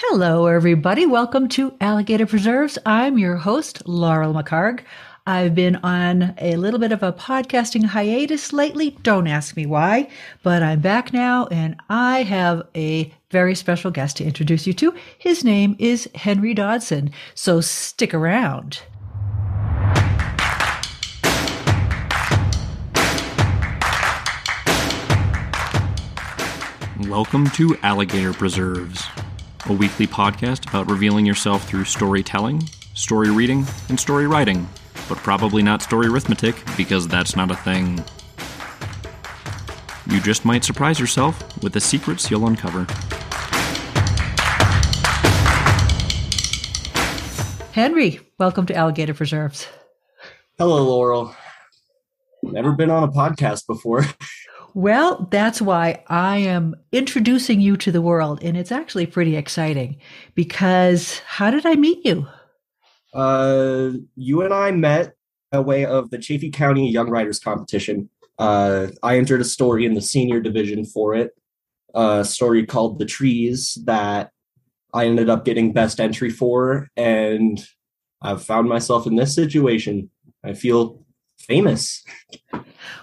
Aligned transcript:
Hello, 0.00 0.44
everybody. 0.44 1.06
Welcome 1.06 1.48
to 1.48 1.74
Alligator 1.80 2.26
Preserves. 2.26 2.76
I'm 2.84 3.16
your 3.16 3.36
host, 3.36 3.88
Laurel 3.88 4.34
McHargue. 4.34 4.80
I've 5.26 5.54
been 5.54 5.76
on 5.76 6.34
a 6.36 6.56
little 6.56 6.78
bit 6.78 6.92
of 6.92 7.02
a 7.02 7.14
podcasting 7.14 7.82
hiatus 7.82 8.52
lately. 8.52 8.90
Don't 9.02 9.26
ask 9.26 9.56
me 9.56 9.64
why, 9.64 10.10
but 10.42 10.62
I'm 10.62 10.80
back 10.82 11.14
now 11.14 11.46
and 11.46 11.76
I 11.88 12.24
have 12.24 12.68
a 12.76 13.10
very 13.30 13.54
special 13.54 13.90
guest 13.90 14.18
to 14.18 14.24
introduce 14.24 14.66
you 14.66 14.74
to. 14.74 14.92
His 15.16 15.44
name 15.44 15.76
is 15.78 16.10
Henry 16.14 16.52
Dodson. 16.52 17.10
So 17.34 17.62
stick 17.62 18.12
around. 18.12 18.82
Welcome 27.08 27.48
to 27.52 27.78
Alligator 27.82 28.34
Preserves, 28.34 29.06
a 29.68 29.72
weekly 29.72 30.06
podcast 30.06 30.68
about 30.68 30.88
revealing 30.88 31.26
yourself 31.26 31.68
through 31.68 31.84
storytelling, 31.84 32.62
story 32.94 33.30
reading, 33.30 33.66
and 33.88 33.98
story 33.98 34.26
writing, 34.28 34.68
but 35.08 35.18
probably 35.18 35.62
not 35.62 35.82
story 35.82 36.06
arithmetic 36.06 36.54
because 36.76 37.08
that's 37.08 37.34
not 37.34 37.50
a 37.50 37.56
thing. 37.56 38.02
You 40.08 40.20
just 40.20 40.44
might 40.44 40.62
surprise 40.62 41.00
yourself 41.00 41.62
with 41.62 41.72
the 41.72 41.80
secrets 41.80 42.30
you'll 42.30 42.46
uncover. 42.46 42.86
Henry, 47.72 48.20
welcome 48.38 48.66
to 48.66 48.74
Alligator 48.74 49.14
Preserves. 49.14 49.66
Hello, 50.58 50.84
Laurel. 50.84 51.34
Never 52.42 52.72
been 52.72 52.90
on 52.90 53.02
a 53.02 53.08
podcast 53.08 53.66
before. 53.66 54.06
Well, 54.76 55.26
that's 55.30 55.62
why 55.62 56.04
I 56.06 56.36
am 56.36 56.74
introducing 56.92 57.62
you 57.62 57.78
to 57.78 57.90
the 57.90 58.02
world. 58.02 58.40
And 58.42 58.58
it's 58.58 58.70
actually 58.70 59.06
pretty 59.06 59.34
exciting 59.34 59.96
because 60.34 61.20
how 61.20 61.50
did 61.50 61.64
I 61.64 61.76
meet 61.76 62.04
you? 62.04 62.26
Uh, 63.14 63.92
you 64.16 64.42
and 64.42 64.52
I 64.52 64.72
met 64.72 65.14
a 65.50 65.62
way 65.62 65.86
of 65.86 66.10
the 66.10 66.18
Chaffee 66.18 66.50
County 66.50 66.90
Young 66.90 67.08
Writers 67.08 67.40
Competition. 67.40 68.10
Uh, 68.38 68.88
I 69.02 69.16
entered 69.16 69.40
a 69.40 69.44
story 69.44 69.86
in 69.86 69.94
the 69.94 70.02
senior 70.02 70.40
division 70.40 70.84
for 70.84 71.14
it, 71.14 71.30
a 71.94 72.22
story 72.22 72.66
called 72.66 72.98
The 72.98 73.06
Trees 73.06 73.78
that 73.86 74.30
I 74.92 75.06
ended 75.06 75.30
up 75.30 75.46
getting 75.46 75.72
best 75.72 76.00
entry 76.00 76.28
for. 76.28 76.88
And 76.98 77.66
I've 78.20 78.44
found 78.44 78.68
myself 78.68 79.06
in 79.06 79.16
this 79.16 79.34
situation. 79.34 80.10
I 80.44 80.52
feel 80.52 81.05
famous. 81.46 82.04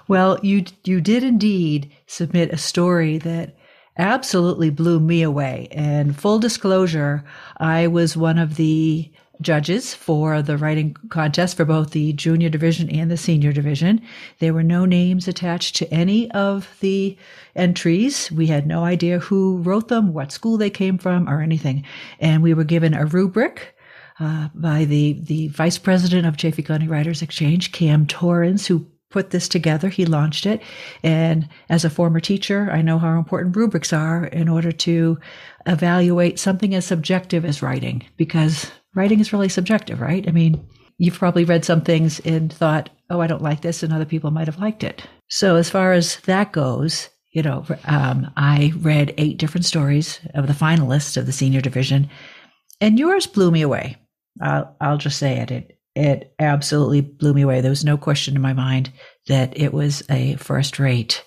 Well, 0.08 0.40
you 0.44 0.66
you 0.84 1.02
did 1.02 1.24
indeed 1.24 1.92
submit 2.08 2.54
a 2.54 2.58
story 2.58 3.18
that 3.20 3.56
absolutely 3.98 4.70
blew 4.70 5.00
me 5.00 5.22
away. 5.22 5.68
And 5.72 6.18
full 6.20 6.40
disclosure, 6.40 7.24
I 7.58 7.88
was 7.88 8.18
one 8.18 8.38
of 8.38 8.56
the 8.56 9.12
judges 9.42 9.94
for 9.94 10.42
the 10.42 10.58
writing 10.58 10.96
contest 11.10 11.58
for 11.58 11.66
both 11.66 11.92
the 11.92 12.14
junior 12.14 12.50
division 12.50 12.90
and 12.90 13.12
the 13.12 13.18
senior 13.18 13.52
division. 13.52 14.02
There 14.40 14.54
were 14.54 14.64
no 14.64 14.86
names 14.86 15.28
attached 15.28 15.76
to 15.78 15.94
any 15.94 16.32
of 16.32 16.70
the 16.80 17.18
entries. 17.56 18.32
We 18.32 18.48
had 18.48 18.66
no 18.66 18.84
idea 18.84 19.20
who 19.20 19.58
wrote 19.58 19.90
them, 19.90 20.14
what 20.14 20.32
school 20.32 20.58
they 20.58 20.70
came 20.70 20.98
from, 20.98 21.30
or 21.30 21.42
anything. 21.42 21.84
And 22.20 22.42
we 22.42 22.54
were 22.54 22.64
given 22.64 22.94
a 22.94 23.06
rubric 23.06 23.76
uh, 24.20 24.50
by 24.54 24.86
the 24.86 25.20
the 25.24 25.48
vice 25.50 25.78
president 25.78 26.26
of 26.26 26.38
Chaffee 26.38 26.64
County 26.64 26.88
Writers 26.88 27.22
Exchange, 27.22 27.72
Cam 27.72 28.06
Torrens, 28.08 28.68
who 28.68 28.88
put 29.10 29.30
this 29.30 29.48
together. 29.48 29.90
He 29.90 30.06
launched 30.06 30.46
it. 30.46 30.62
And 31.04 31.48
as 31.70 31.86
a 31.86 31.90
former 31.90 32.20
teacher, 32.20 32.70
I 32.72 32.82
know 32.82 32.98
how 32.98 33.18
important 33.18 33.56
rubrics 33.56 33.94
are 33.94 34.26
in 34.26 34.50
order 34.50 34.72
to 34.72 35.20
evaluate 35.68 36.40
something 36.40 36.74
as 36.74 36.86
subjective 36.86 37.46
as 37.46 37.62
writing, 37.62 38.04
because 38.18 38.72
writing 38.96 39.20
is 39.20 39.32
really 39.32 39.50
subjective, 39.50 40.02
right? 40.02 40.28
I 40.28 40.32
mean, 40.32 40.68
you've 40.98 41.18
probably 41.20 41.46
read 41.46 41.64
some 41.64 41.82
things 41.82 42.20
and 42.22 42.52
thought, 42.52 42.90
oh, 43.12 43.22
I 43.22 43.28
don't 43.28 43.42
like 43.42 43.62
this, 43.62 43.84
and 43.84 43.94
other 43.94 44.06
people 44.06 44.32
might 44.32 44.48
have 44.48 44.60
liked 44.60 44.84
it. 44.84 45.04
So 45.30 45.58
as 45.58 45.70
far 45.70 45.94
as 45.94 46.18
that 46.22 46.52
goes, 46.52 47.10
you 47.32 47.44
know, 47.44 47.66
um, 47.86 48.32
I 48.36 48.74
read 48.78 49.14
eight 49.18 49.38
different 49.38 49.66
stories 49.66 50.20
of 50.34 50.48
the 50.48 50.54
finalists 50.54 51.18
of 51.18 51.28
the 51.28 51.32
senior 51.32 51.62
division, 51.62 52.10
and 52.82 52.98
yours 52.98 53.28
blew 53.28 53.52
me 53.52 53.62
away. 53.62 53.98
I'll, 54.44 54.76
I'll 54.80 54.98
just 54.98 55.18
say 55.18 55.38
it. 55.40 55.50
It 55.50 55.80
it 55.96 56.34
absolutely 56.40 57.02
blew 57.02 57.34
me 57.34 57.44
away. 57.44 57.62
There 57.62 57.70
was 57.70 57.86
no 57.86 57.98
question 57.98 58.36
in 58.36 58.42
my 58.42 58.54
mind 58.54 58.92
that 59.28 59.58
it 59.58 59.74
was 59.74 60.02
a 60.10 60.36
first 60.38 60.80
rate 60.80 61.24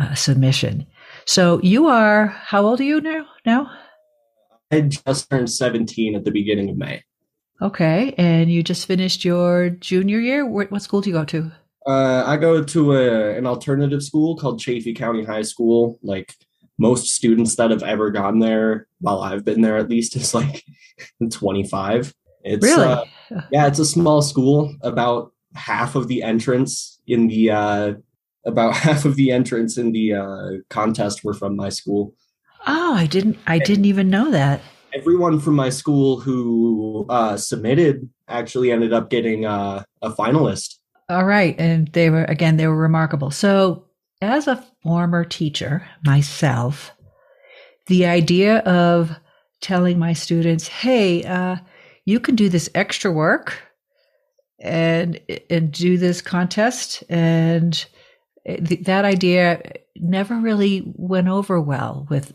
uh, 0.00 0.14
submission. 0.14 0.86
So 1.24 1.60
you 1.62 1.86
are, 1.86 2.26
how 2.26 2.66
old 2.66 2.80
are 2.80 2.84
you 2.84 3.00
now? 3.00 3.26
Now? 3.46 3.70
I 4.70 4.82
just 4.82 5.30
turned 5.30 5.50
17 5.50 6.14
at 6.14 6.24
the 6.24 6.30
beginning 6.30 6.70
of 6.70 6.76
May. 6.76 7.02
Okay. 7.60 8.14
And 8.18 8.50
you 8.50 8.62
just 8.62 8.86
finished 8.86 9.24
your 9.24 9.70
junior 9.70 10.18
year? 10.18 10.46
What 10.46 10.82
school 10.82 11.00
do 11.00 11.10
you 11.10 11.16
go 11.16 11.24
to? 11.26 11.52
Uh, 11.86 12.24
I 12.26 12.36
go 12.36 12.62
to 12.62 12.92
a, 12.92 13.36
an 13.36 13.46
alternative 13.46 14.02
school 14.02 14.36
called 14.36 14.60
Chaffee 14.60 14.94
County 14.94 15.24
High 15.24 15.42
School. 15.42 15.98
Like 16.02 16.34
most 16.78 17.08
students 17.08 17.56
that 17.56 17.70
have 17.70 17.82
ever 17.82 18.10
gone 18.10 18.40
there, 18.40 18.88
while 19.00 19.20
I've 19.22 19.44
been 19.44 19.62
there 19.62 19.76
at 19.78 19.88
least, 19.88 20.16
is 20.16 20.34
like 20.34 20.64
25. 21.30 22.14
It's 22.44 22.64
really? 22.64 22.86
Uh, 22.86 23.04
yeah, 23.50 23.66
it's 23.66 23.78
a 23.78 23.84
small 23.84 24.22
school. 24.22 24.74
About 24.82 25.32
half 25.54 25.94
of 25.94 26.08
the 26.08 26.22
entrance 26.22 27.00
in 27.06 27.28
the 27.28 27.50
uh, 27.50 27.94
about 28.44 28.74
half 28.86 29.04
of 29.04 29.16
the 29.16 29.30
entrance 29.30 29.78
in 29.78 29.92
the 29.92 30.14
uh, 30.14 30.50
contest 30.70 31.24
were 31.24 31.34
from 31.34 31.56
my 31.56 31.68
school. 31.68 32.14
Oh, 32.66 32.94
I 32.94 33.06
didn't 33.06 33.38
I 33.46 33.58
didn't 33.58 33.86
even 33.86 34.10
know 34.10 34.30
that. 34.30 34.60
Everyone 34.94 35.40
from 35.40 35.54
my 35.54 35.70
school 35.70 36.20
who 36.20 37.06
uh, 37.08 37.36
submitted 37.36 38.08
actually 38.28 38.70
ended 38.70 38.92
up 38.92 39.08
getting 39.10 39.46
uh, 39.46 39.84
a 40.02 40.10
finalist. 40.10 40.76
All 41.08 41.24
right, 41.24 41.58
and 41.58 41.88
they 41.88 42.10
were 42.10 42.24
again 42.24 42.56
they 42.56 42.66
were 42.66 42.76
remarkable. 42.76 43.30
So, 43.30 43.86
as 44.20 44.46
a 44.46 44.64
former 44.82 45.24
teacher 45.24 45.86
myself, 46.04 46.92
the 47.86 48.06
idea 48.06 48.58
of 48.58 49.16
telling 49.60 49.98
my 49.98 50.12
students, 50.12 50.68
"Hey, 50.68 51.24
uh, 51.24 51.56
you 52.04 52.20
can 52.20 52.34
do 52.34 52.48
this 52.48 52.68
extra 52.74 53.10
work 53.10 53.60
and 54.60 55.20
and 55.50 55.72
do 55.72 55.98
this 55.98 56.20
contest 56.20 57.02
and 57.08 57.86
th- 58.46 58.84
that 58.84 59.04
idea 59.04 59.60
never 59.96 60.36
really 60.36 60.82
went 60.96 61.28
over 61.28 61.60
well 61.60 62.06
with 62.10 62.32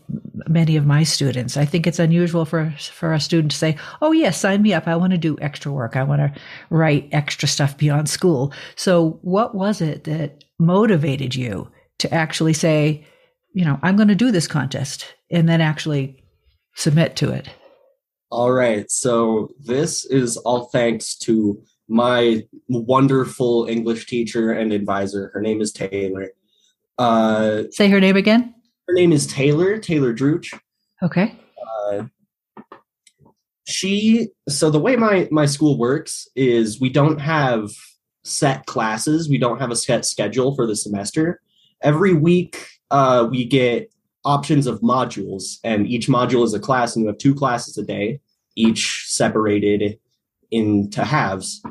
many 0.48 0.76
of 0.76 0.86
my 0.86 1.02
students. 1.02 1.56
I 1.56 1.64
think 1.64 1.86
it's 1.86 1.98
unusual 1.98 2.44
for 2.44 2.70
for 2.78 3.12
a 3.12 3.20
student 3.20 3.50
to 3.52 3.56
say, 3.56 3.76
"Oh 4.00 4.12
yes, 4.12 4.38
sign 4.38 4.62
me 4.62 4.72
up. 4.72 4.86
I 4.86 4.96
want 4.96 5.12
to 5.12 5.18
do 5.18 5.36
extra 5.40 5.72
work. 5.72 5.96
I 5.96 6.02
want 6.02 6.20
to 6.20 6.40
write 6.70 7.08
extra 7.12 7.48
stuff 7.48 7.76
beyond 7.76 8.08
school." 8.08 8.52
So, 8.76 9.18
what 9.22 9.54
was 9.54 9.80
it 9.80 10.04
that 10.04 10.44
motivated 10.58 11.34
you 11.34 11.70
to 11.98 12.12
actually 12.12 12.52
say, 12.52 13.04
you 13.54 13.64
know, 13.64 13.78
I'm 13.82 13.96
going 13.96 14.08
to 14.08 14.14
do 14.14 14.30
this 14.30 14.46
contest 14.46 15.14
and 15.30 15.48
then 15.48 15.60
actually 15.60 16.22
submit 16.74 17.16
to 17.16 17.30
it? 17.30 17.48
All 18.30 18.52
right. 18.52 18.90
So 18.90 19.50
this 19.58 20.04
is 20.04 20.36
all 20.36 20.66
thanks 20.66 21.16
to 21.18 21.62
my 21.88 22.44
wonderful 22.68 23.66
English 23.66 24.06
teacher 24.06 24.52
and 24.52 24.72
advisor. 24.72 25.30
Her 25.32 25.40
name 25.40 25.60
is 25.60 25.72
Taylor. 25.72 26.30
Uh, 26.98 27.62
Say 27.70 27.88
her 27.88 28.00
name 28.00 28.16
again. 28.16 28.54
Her 28.86 28.94
name 28.94 29.12
is 29.12 29.26
Taylor, 29.26 29.78
Taylor 29.78 30.12
Druch. 30.12 30.58
Okay. 31.02 31.38
Uh, 31.66 32.04
she, 33.66 34.28
so 34.48 34.70
the 34.70 34.80
way 34.80 34.96
my, 34.96 35.28
my 35.30 35.46
school 35.46 35.78
works 35.78 36.28
is 36.34 36.80
we 36.80 36.90
don't 36.90 37.20
have 37.20 37.70
set 38.24 38.66
classes. 38.66 39.28
We 39.28 39.38
don't 39.38 39.60
have 39.60 39.70
a 39.70 39.76
set 39.76 40.04
schedule 40.04 40.54
for 40.54 40.66
the 40.66 40.76
semester. 40.76 41.40
Every 41.82 42.12
week, 42.12 42.66
uh, 42.90 43.28
we 43.30 43.44
get 43.44 43.92
options 44.24 44.66
of 44.66 44.80
modules, 44.80 45.58
and 45.64 45.86
each 45.86 46.08
module 46.08 46.44
is 46.44 46.54
a 46.54 46.60
class, 46.60 46.94
and 46.94 47.02
you 47.02 47.08
have 47.08 47.18
two 47.18 47.34
classes 47.34 47.78
a 47.78 47.82
day, 47.82 48.20
each 48.56 49.04
separated 49.06 49.98
into 50.50 51.04
halves. 51.04 51.62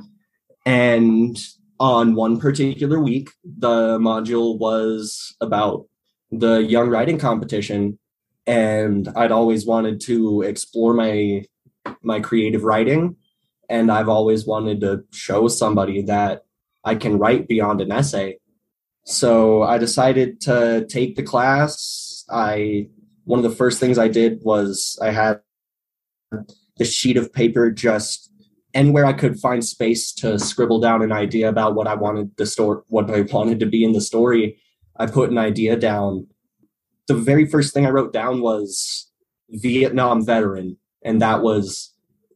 And 0.66 1.38
on 1.80 2.16
one 2.16 2.40
particular 2.40 3.00
week, 3.00 3.30
the 3.44 3.98
module 4.00 4.58
was 4.58 5.36
about 5.42 5.88
the 6.32 6.58
young 6.58 6.90
writing 6.90 7.18
competition, 7.18 8.00
and 8.46 9.08
I'd 9.16 9.32
always 9.32 9.66
wanted 9.66 10.02
to 10.02 10.42
explore 10.42 10.94
my 10.94 11.46
my 12.02 12.20
creative 12.20 12.64
writing, 12.64 13.16
and 13.70 13.92
I've 13.92 14.10
always 14.10 14.46
wanted 14.46 14.82
to 14.82 15.04
show 15.12 15.48
somebody 15.48 16.02
that 16.04 16.44
I 16.84 16.96
can 16.96 17.18
write 17.18 17.48
beyond 17.48 17.82
an 17.82 17.92
essay. 17.92 18.40
So 19.06 19.64
I 19.64 19.78
decided 19.78 20.42
to 20.42 20.86
take 20.90 21.16
the 21.16 21.24
class 21.24 22.17
I 22.30 22.90
one 23.26 23.40
of 23.40 23.50
the 23.50 23.56
first 23.56 23.80
things 23.80 23.98
I 23.98 24.08
did 24.08 24.40
was 24.44 24.98
I 25.02 25.12
had 25.12 25.42
the 26.78 26.86
sheet 26.86 27.18
of 27.18 27.34
paper 27.34 27.72
just 27.72 28.32
anywhere 28.74 29.06
I 29.06 29.14
could 29.14 29.40
find 29.40 29.66
space 29.66 30.14
to 30.14 30.38
scribble 30.40 30.80
down 30.80 31.02
an 31.02 31.12
idea 31.12 31.50
about 31.50 31.76
what 31.76 31.88
I 31.88 31.96
wanted 31.96 32.36
the 32.38 32.46
story, 32.46 32.82
what 32.88 33.10
I 33.10 33.22
wanted 33.22 33.60
to 33.60 33.66
be 33.66 33.84
in 33.84 33.92
the 33.92 34.02
story. 34.02 34.60
I 34.98 35.08
put 35.08 35.32
an 35.32 35.38
idea 35.38 35.76
down. 35.76 36.28
The 37.08 37.16
very 37.16 37.46
first 37.46 37.74
thing 37.74 37.86
I 37.86 37.90
wrote 37.90 38.14
down 38.14 38.42
was 38.42 39.10
Vietnam 39.50 40.26
veteran, 40.26 40.78
and 41.04 41.22
that 41.22 41.42
was 41.42 41.94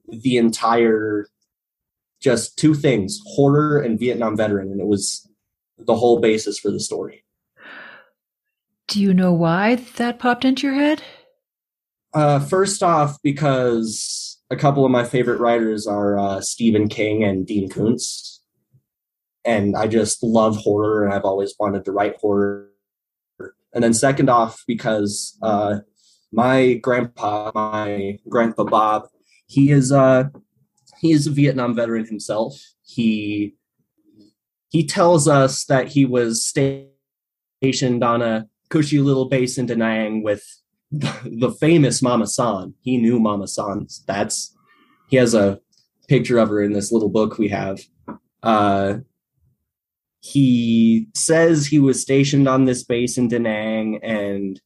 the 0.07 0.37
entire 0.37 1.27
just 2.19 2.57
two 2.57 2.73
things 2.73 3.19
horror 3.25 3.79
and 3.79 3.99
Vietnam 3.99 4.37
veteran. 4.37 4.71
And 4.71 4.79
it 4.79 4.87
was 4.87 5.27
the 5.77 5.95
whole 5.95 6.19
basis 6.19 6.59
for 6.59 6.69
the 6.69 6.79
story. 6.79 7.23
Do 8.91 8.99
you 8.99 9.13
know 9.13 9.31
why 9.31 9.75
that 9.95 10.19
popped 10.19 10.43
into 10.43 10.67
your 10.67 10.75
head? 10.75 11.01
Uh, 12.13 12.41
first 12.41 12.83
off, 12.83 13.17
because 13.23 14.37
a 14.49 14.57
couple 14.57 14.83
of 14.83 14.91
my 14.91 15.05
favorite 15.05 15.39
writers 15.39 15.87
are 15.87 16.19
uh, 16.19 16.41
Stephen 16.41 16.89
King 16.89 17.23
and 17.23 17.47
Dean 17.47 17.69
Koontz. 17.69 18.43
And 19.45 19.77
I 19.77 19.87
just 19.87 20.21
love 20.21 20.57
horror 20.57 21.05
and 21.05 21.13
I've 21.13 21.23
always 21.23 21.55
wanted 21.57 21.85
to 21.85 21.93
write 21.93 22.17
horror. 22.19 22.67
And 23.73 23.81
then, 23.81 23.93
second 23.93 24.29
off, 24.29 24.61
because 24.67 25.37
uh, 25.41 25.77
my 26.33 26.73
grandpa, 26.73 27.53
my 27.55 28.19
grandpa 28.27 28.65
Bob, 28.65 29.07
he 29.47 29.71
is 29.71 29.93
uh, 29.93 30.25
he 30.99 31.13
is 31.13 31.27
a 31.27 31.31
Vietnam 31.31 31.75
veteran 31.75 32.05
himself. 32.05 32.59
He 32.83 33.55
he 34.67 34.85
tells 34.85 35.29
us 35.29 35.63
that 35.63 35.87
he 35.87 36.03
was 36.03 36.45
stationed 36.45 38.03
on 38.03 38.21
a 38.21 38.49
cushy 38.71 38.99
little 38.99 39.25
base 39.25 39.57
in 39.57 39.67
Da 39.67 39.75
Nang 39.75 40.23
with 40.23 40.43
the 40.91 41.55
famous 41.59 42.01
Mama 42.01 42.25
San. 42.25 42.73
He 42.81 42.97
knew 42.97 43.19
Mama 43.19 43.47
San. 43.47 43.87
That's 44.07 44.55
he 45.09 45.17
has 45.17 45.35
a 45.35 45.59
picture 46.07 46.39
of 46.39 46.49
her 46.49 46.61
in 46.61 46.73
this 46.73 46.91
little 46.91 47.09
book 47.09 47.37
we 47.37 47.49
have. 47.49 47.79
Uh, 48.41 48.99
he 50.21 51.07
says 51.13 51.65
he 51.65 51.79
was 51.79 52.01
stationed 52.01 52.47
on 52.47 52.65
this 52.65 52.83
base 52.83 53.17
in 53.17 53.27
Da 53.27 53.39
Nang 53.39 53.99
and 54.03 54.59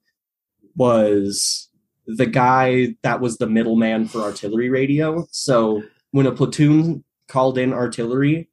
was 0.75 1.69
the 2.07 2.25
guy 2.25 2.95
that 3.01 3.21
was 3.21 3.37
the 3.37 3.47
middleman 3.47 4.07
for 4.07 4.21
artillery 4.21 4.69
radio. 4.69 5.25
So 5.31 5.83
when 6.11 6.27
a 6.27 6.31
platoon 6.31 7.03
called 7.27 7.57
in 7.57 7.73
artillery, 7.73 8.49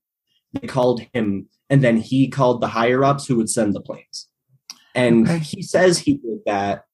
they 0.53 0.67
called 0.67 1.03
him, 1.13 1.49
and 1.69 1.83
then 1.83 1.99
he 1.99 2.29
called 2.29 2.61
the 2.61 2.69
higher 2.69 3.05
ups 3.05 3.27
who 3.27 3.37
would 3.37 3.51
send 3.51 3.75
the 3.75 3.81
planes. 3.81 4.29
And 4.95 5.29
okay. 5.29 5.39
he 5.39 5.63
says 5.63 5.99
he 5.99 6.15
did 6.15 6.41
that, 6.47 6.85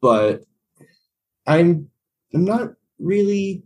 but 0.00 0.44
I'm 1.46 1.90
I'm 2.32 2.44
not 2.44 2.74
really 2.98 3.62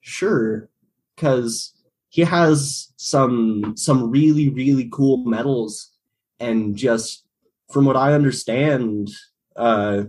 sure 0.00 0.68
because 1.14 1.74
he 2.08 2.22
has 2.22 2.92
some 2.96 3.74
some 3.76 4.10
really 4.10 4.48
really 4.48 4.88
cool 4.92 5.18
medals 5.18 5.90
and 6.40 6.76
just 6.76 7.24
from 7.72 7.84
what 7.84 7.96
i 7.96 8.12
understand 8.12 9.08
uh 9.54 10.02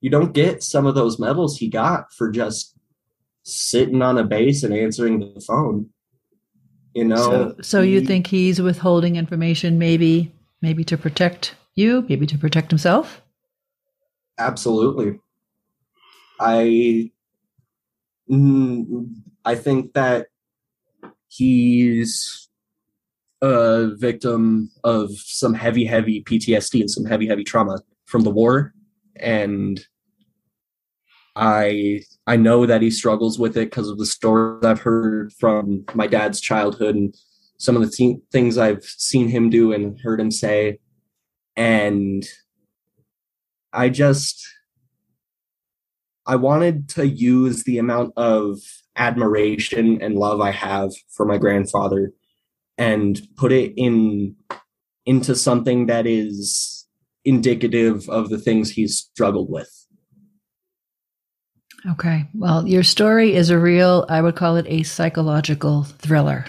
you 0.00 0.10
don't 0.10 0.32
get 0.32 0.62
some 0.62 0.86
of 0.86 0.94
those 0.94 1.18
medals 1.18 1.58
he 1.58 1.68
got 1.68 2.12
for 2.12 2.30
just 2.30 2.78
sitting 3.48 4.02
on 4.02 4.18
a 4.18 4.24
base 4.24 4.62
and 4.62 4.74
answering 4.74 5.20
the 5.20 5.40
phone. 5.40 5.88
You 6.94 7.04
know. 7.04 7.16
So, 7.16 7.56
so 7.62 7.82
he, 7.82 7.92
you 7.92 8.00
think 8.02 8.26
he's 8.26 8.60
withholding 8.60 9.16
information, 9.16 9.78
maybe, 9.78 10.32
maybe 10.60 10.84
to 10.84 10.96
protect 10.96 11.54
you, 11.78 12.04
maybe 12.08 12.26
to 12.26 12.38
protect 12.38 12.70
himself? 12.70 13.22
Absolutely. 14.38 15.18
I, 16.40 17.10
mm, 18.30 19.14
I 19.44 19.54
think 19.54 19.94
that 19.94 20.26
he's 21.28 22.48
a 23.42 23.90
victim 23.96 24.70
of 24.84 25.10
some 25.12 25.54
heavy, 25.54 25.84
heavy 25.84 26.22
PTSD 26.22 26.80
and 26.80 26.90
some 26.90 27.04
heavy, 27.04 27.26
heavy 27.26 27.44
trauma 27.44 27.80
from 28.06 28.22
the 28.22 28.30
war, 28.30 28.74
and 29.16 29.80
I 31.36 32.02
I 32.26 32.36
know 32.36 32.66
that 32.66 32.82
he 32.82 32.90
struggles 32.90 33.38
with 33.38 33.56
it 33.56 33.66
because 33.66 33.88
of 33.88 33.98
the 33.98 34.06
stories 34.06 34.64
I've 34.64 34.80
heard 34.80 35.32
from 35.34 35.84
my 35.94 36.06
dad's 36.06 36.40
childhood 36.40 36.96
and 36.96 37.14
some 37.58 37.76
of 37.76 37.82
the 37.82 38.20
things 38.32 38.58
I've 38.58 38.84
seen 38.84 39.28
him 39.28 39.48
do 39.48 39.72
and 39.72 39.98
heard 40.00 40.20
him 40.20 40.30
say. 40.30 40.78
And 41.58 42.24
I 43.72 43.90
just, 43.90 44.46
I 46.24 46.36
wanted 46.36 46.88
to 46.90 47.06
use 47.06 47.64
the 47.64 47.78
amount 47.78 48.12
of 48.16 48.60
admiration 48.96 50.00
and 50.00 50.14
love 50.14 50.40
I 50.40 50.52
have 50.52 50.92
for 51.10 51.26
my 51.26 51.36
grandfather 51.36 52.12
and 52.78 53.20
put 53.36 53.52
it 53.52 53.74
in 53.76 54.36
into 55.04 55.34
something 55.34 55.86
that 55.86 56.06
is 56.06 56.86
indicative 57.24 58.08
of 58.08 58.28
the 58.28 58.38
things 58.38 58.70
he's 58.70 58.98
struggled 58.98 59.50
with 59.50 59.78
Okay. 61.86 62.26
Well, 62.34 62.66
your 62.66 62.82
story 62.82 63.34
is 63.34 63.50
a 63.50 63.58
real, 63.58 64.04
I 64.08 64.20
would 64.20 64.36
call 64.36 64.56
it 64.56 64.66
a 64.68 64.82
psychological 64.82 65.84
thriller. 65.84 66.44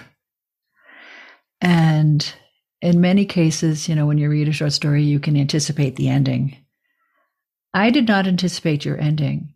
And 1.62 2.34
in 2.82 3.02
many 3.02 3.26
cases, 3.26 3.90
you 3.90 3.96
know, 3.96 4.06
when 4.06 4.18
you 4.18 4.30
read 4.30 4.48
a 4.48 4.54
short 4.54 4.74
story, 4.74 5.04
you 5.04 5.20
can 5.20 5.36
anticipate 5.36 5.96
the 5.96 6.10
ending. 6.10 6.58
I 7.74 7.90
did 7.90 8.08
not 8.08 8.28
anticipate 8.28 8.86
your 8.86 9.00
ending. 9.00 9.54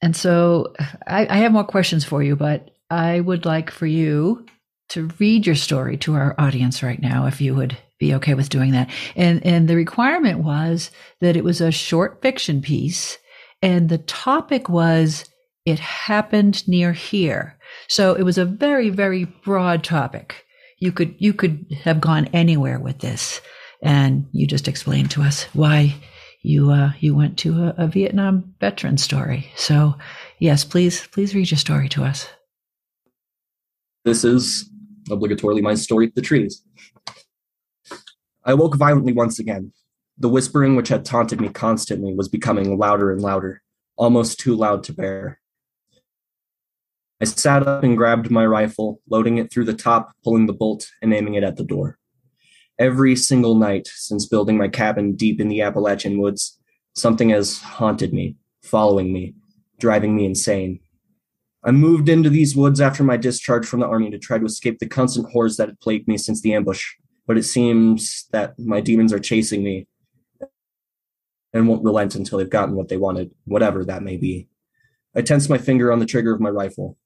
And 0.00 0.16
so 0.16 0.74
I, 1.06 1.26
I 1.28 1.36
have 1.38 1.52
more 1.52 1.64
questions 1.64 2.04
for 2.04 2.22
you, 2.22 2.36
but 2.36 2.70
I 2.90 3.20
would 3.20 3.44
like 3.44 3.70
for 3.70 3.86
you 3.86 4.44
to 4.90 5.08
read 5.18 5.46
your 5.46 5.54
story 5.54 5.96
to 5.98 6.14
our 6.14 6.34
audience 6.38 6.82
right 6.82 7.00
now, 7.00 7.26
if 7.26 7.40
you 7.40 7.54
would 7.54 7.78
be 7.98 8.14
okay 8.14 8.34
with 8.34 8.48
doing 8.48 8.72
that. 8.72 8.90
And 9.16 9.44
and 9.46 9.68
the 9.68 9.76
requirement 9.76 10.40
was 10.40 10.90
that 11.20 11.36
it 11.36 11.44
was 11.44 11.60
a 11.60 11.70
short 11.70 12.20
fiction 12.20 12.60
piece 12.60 13.16
and 13.62 13.88
the 13.88 13.98
topic 13.98 14.68
was 14.68 15.24
it 15.64 15.78
happened 15.78 16.66
near 16.66 16.92
here. 16.92 17.56
So 17.88 18.14
it 18.14 18.24
was 18.24 18.36
a 18.36 18.44
very, 18.44 18.90
very 18.90 19.24
broad 19.24 19.84
topic. 19.84 20.44
You 20.82 20.90
could, 20.90 21.14
you 21.18 21.32
could 21.32 21.64
have 21.84 22.00
gone 22.00 22.26
anywhere 22.32 22.80
with 22.80 22.98
this. 22.98 23.40
And 23.82 24.26
you 24.32 24.48
just 24.48 24.66
explained 24.66 25.12
to 25.12 25.22
us 25.22 25.44
why 25.54 25.94
you, 26.42 26.72
uh, 26.72 26.90
you 26.98 27.14
went 27.14 27.38
to 27.38 27.66
a, 27.66 27.84
a 27.84 27.86
Vietnam 27.86 28.54
veteran 28.58 28.98
story. 28.98 29.46
So 29.54 29.94
yes, 30.40 30.64
please, 30.64 31.06
please 31.06 31.36
read 31.36 31.52
your 31.52 31.58
story 31.58 31.88
to 31.90 32.02
us. 32.02 32.28
This 34.04 34.24
is 34.24 34.68
obligatorily 35.08 35.62
my 35.62 35.74
story, 35.76 36.10
The 36.16 36.20
Trees. 36.20 36.64
I 38.44 38.54
woke 38.54 38.74
violently 38.74 39.12
once 39.12 39.38
again, 39.38 39.72
the 40.18 40.28
whispering 40.28 40.74
which 40.74 40.88
had 40.88 41.04
taunted 41.04 41.40
me 41.40 41.48
constantly 41.48 42.12
was 42.12 42.28
becoming 42.28 42.76
louder 42.76 43.12
and 43.12 43.22
louder, 43.22 43.62
almost 43.96 44.40
too 44.40 44.56
loud 44.56 44.82
to 44.84 44.92
bear. 44.92 45.38
I 47.22 47.24
sat 47.24 47.68
up 47.68 47.84
and 47.84 47.96
grabbed 47.96 48.32
my 48.32 48.44
rifle, 48.44 49.00
loading 49.08 49.38
it 49.38 49.52
through 49.52 49.66
the 49.66 49.74
top, 49.74 50.12
pulling 50.24 50.46
the 50.46 50.52
bolt, 50.52 50.90
and 51.02 51.14
aiming 51.14 51.34
it 51.34 51.44
at 51.44 51.56
the 51.56 51.62
door. 51.62 51.96
Every 52.80 53.14
single 53.14 53.54
night 53.54 53.86
since 53.86 54.26
building 54.26 54.58
my 54.58 54.66
cabin 54.66 55.14
deep 55.14 55.40
in 55.40 55.46
the 55.46 55.62
Appalachian 55.62 56.20
woods, 56.20 56.58
something 56.96 57.28
has 57.28 57.60
haunted 57.60 58.12
me, 58.12 58.34
following 58.64 59.12
me, 59.12 59.36
driving 59.78 60.16
me 60.16 60.24
insane. 60.24 60.80
I 61.62 61.70
moved 61.70 62.08
into 62.08 62.28
these 62.28 62.56
woods 62.56 62.80
after 62.80 63.04
my 63.04 63.16
discharge 63.16 63.66
from 63.66 63.78
the 63.78 63.86
army 63.86 64.10
to 64.10 64.18
try 64.18 64.38
to 64.38 64.44
escape 64.44 64.80
the 64.80 64.88
constant 64.88 65.30
horrors 65.30 65.58
that 65.58 65.68
had 65.68 65.78
plagued 65.78 66.08
me 66.08 66.18
since 66.18 66.42
the 66.42 66.54
ambush, 66.54 66.84
but 67.28 67.38
it 67.38 67.44
seems 67.44 68.26
that 68.32 68.58
my 68.58 68.80
demons 68.80 69.12
are 69.12 69.20
chasing 69.20 69.62
me 69.62 69.86
and 71.52 71.68
won't 71.68 71.84
relent 71.84 72.16
until 72.16 72.38
they've 72.38 72.50
gotten 72.50 72.74
what 72.74 72.88
they 72.88 72.96
wanted, 72.96 73.30
whatever 73.44 73.84
that 73.84 74.02
may 74.02 74.16
be. 74.16 74.48
I 75.14 75.22
tense 75.22 75.48
my 75.48 75.58
finger 75.58 75.92
on 75.92 76.00
the 76.00 76.06
trigger 76.06 76.34
of 76.34 76.40
my 76.40 76.50
rifle. 76.50 76.98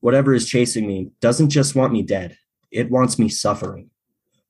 Whatever 0.00 0.34
is 0.34 0.48
chasing 0.48 0.86
me 0.86 1.10
doesn't 1.20 1.50
just 1.50 1.74
want 1.74 1.92
me 1.92 2.02
dead, 2.02 2.36
it 2.70 2.90
wants 2.90 3.18
me 3.18 3.28
suffering. 3.28 3.90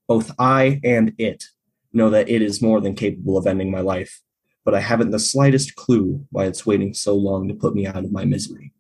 Both 0.07 0.33
I 0.39 0.81
and 0.85 1.15
it 1.19 1.45
know 1.93 2.11
that 2.11 2.29
it 2.29 2.43
is 2.43 2.63
more 2.63 2.81
than 2.81 2.95
capable 2.95 3.37
of 3.39 3.47
ending 3.47 3.71
my 3.71 3.81
life, 3.81 4.21
but 4.65 4.75
I 4.75 4.81
haven't 4.81 5.11
the 5.11 5.19
slightest 5.19 5.75
clue 5.77 6.27
why 6.31 6.45
it's 6.45 6.67
waiting 6.67 6.93
so 6.93 7.15
long 7.15 7.49
to 7.49 7.55
put 7.55 7.75
me 7.75 7.87
out 7.87 8.05
of 8.05 8.13
my 8.13 8.25
misery. 8.25 8.73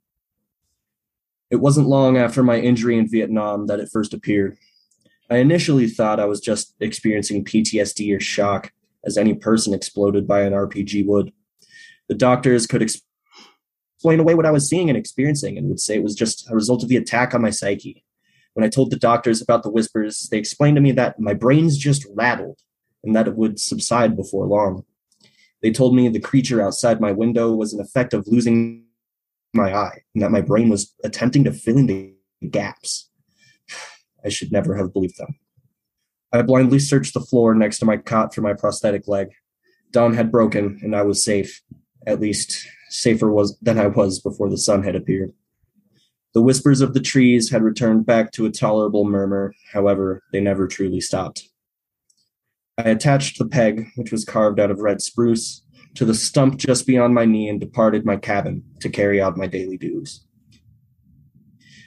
It 1.50 1.56
wasn't 1.56 1.88
long 1.88 2.18
after 2.18 2.42
my 2.42 2.58
injury 2.58 2.98
in 2.98 3.08
Vietnam 3.08 3.66
that 3.68 3.80
it 3.80 3.88
first 3.90 4.12
appeared. 4.12 4.58
I 5.30 5.38
initially 5.38 5.86
thought 5.88 6.20
I 6.20 6.26
was 6.26 6.40
just 6.40 6.74
experiencing 6.80 7.44
PTSD 7.44 8.14
or 8.14 8.20
shock, 8.20 8.72
as 9.04 9.16
any 9.16 9.34
person 9.34 9.72
exploded 9.72 10.26
by 10.26 10.42
an 10.42 10.52
RPG 10.52 11.06
would. 11.06 11.32
The 12.08 12.14
doctors 12.14 12.66
could 12.66 12.82
explain 12.82 13.07
away 14.04 14.34
what 14.34 14.46
I 14.46 14.50
was 14.50 14.68
seeing 14.68 14.88
and 14.88 14.96
experiencing 14.96 15.58
and 15.58 15.68
would 15.68 15.80
say 15.80 15.96
it 15.96 16.02
was 16.02 16.14
just 16.14 16.50
a 16.50 16.54
result 16.54 16.82
of 16.82 16.88
the 16.88 16.96
attack 16.96 17.34
on 17.34 17.42
my 17.42 17.50
psyche. 17.50 18.04
When 18.54 18.64
I 18.64 18.68
told 18.68 18.90
the 18.90 18.96
doctors 18.96 19.40
about 19.40 19.62
the 19.62 19.70
whispers, 19.70 20.28
they 20.30 20.38
explained 20.38 20.76
to 20.76 20.80
me 20.80 20.92
that 20.92 21.20
my 21.20 21.34
brains 21.34 21.76
just 21.76 22.06
rattled 22.14 22.60
and 23.04 23.14
that 23.14 23.28
it 23.28 23.36
would 23.36 23.60
subside 23.60 24.16
before 24.16 24.46
long. 24.46 24.84
They 25.62 25.70
told 25.70 25.94
me 25.94 26.08
the 26.08 26.20
creature 26.20 26.62
outside 26.62 27.00
my 27.00 27.12
window 27.12 27.52
was 27.52 27.72
an 27.72 27.80
effect 27.80 28.14
of 28.14 28.26
losing 28.26 28.84
my 29.54 29.74
eye 29.74 30.02
and 30.14 30.22
that 30.22 30.30
my 30.30 30.40
brain 30.40 30.68
was 30.68 30.94
attempting 31.04 31.44
to 31.44 31.52
fill 31.52 31.78
in 31.78 31.86
the 31.86 32.14
gaps. 32.50 33.10
I 34.24 34.28
should 34.28 34.52
never 34.52 34.76
have 34.76 34.92
believed 34.92 35.18
them. 35.18 35.38
I 36.32 36.42
blindly 36.42 36.78
searched 36.78 37.14
the 37.14 37.20
floor 37.20 37.54
next 37.54 37.78
to 37.78 37.86
my 37.86 37.96
cot 37.96 38.34
for 38.34 38.42
my 38.42 38.52
prosthetic 38.52 39.08
leg. 39.08 39.28
Dawn 39.90 40.14
had 40.14 40.30
broken, 40.30 40.78
and 40.82 40.94
I 40.94 41.02
was 41.02 41.24
safe. 41.24 41.62
At 42.06 42.20
least 42.20 42.66
safer 42.88 43.30
was 43.30 43.58
than 43.60 43.78
I 43.78 43.86
was 43.86 44.20
before 44.20 44.48
the 44.48 44.58
sun 44.58 44.82
had 44.82 44.96
appeared. 44.96 45.32
The 46.34 46.42
whispers 46.42 46.80
of 46.80 46.94
the 46.94 47.00
trees 47.00 47.50
had 47.50 47.62
returned 47.62 48.06
back 48.06 48.32
to 48.32 48.46
a 48.46 48.50
tolerable 48.50 49.04
murmur, 49.04 49.54
however, 49.72 50.22
they 50.32 50.40
never 50.40 50.66
truly 50.66 51.00
stopped. 51.00 51.48
I 52.76 52.90
attached 52.90 53.38
the 53.38 53.46
peg, 53.46 53.88
which 53.96 54.12
was 54.12 54.24
carved 54.24 54.60
out 54.60 54.70
of 54.70 54.80
red 54.80 55.02
spruce, 55.02 55.62
to 55.94 56.04
the 56.04 56.14
stump 56.14 56.58
just 56.58 56.86
beyond 56.86 57.14
my 57.14 57.24
knee 57.24 57.48
and 57.48 57.58
departed 57.58 58.04
my 58.04 58.16
cabin 58.16 58.62
to 58.80 58.88
carry 58.88 59.20
out 59.20 59.36
my 59.36 59.46
daily 59.46 59.76
duties. 59.76 60.24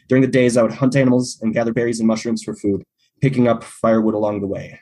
During 0.10 0.22
the 0.22 0.28
days, 0.28 0.58
I 0.58 0.64
would 0.64 0.74
hunt 0.74 0.98
animals 0.98 1.40
and 1.42 1.54
gather 1.54 1.72
berries 1.72 2.00
and 2.00 2.08
mushrooms 2.08 2.44
for 2.44 2.54
food, 2.54 2.84
picking 3.22 3.48
up 3.48 3.64
firewood 3.64 4.16
along 4.16 4.42
the 4.42 4.48
way. 4.48 4.80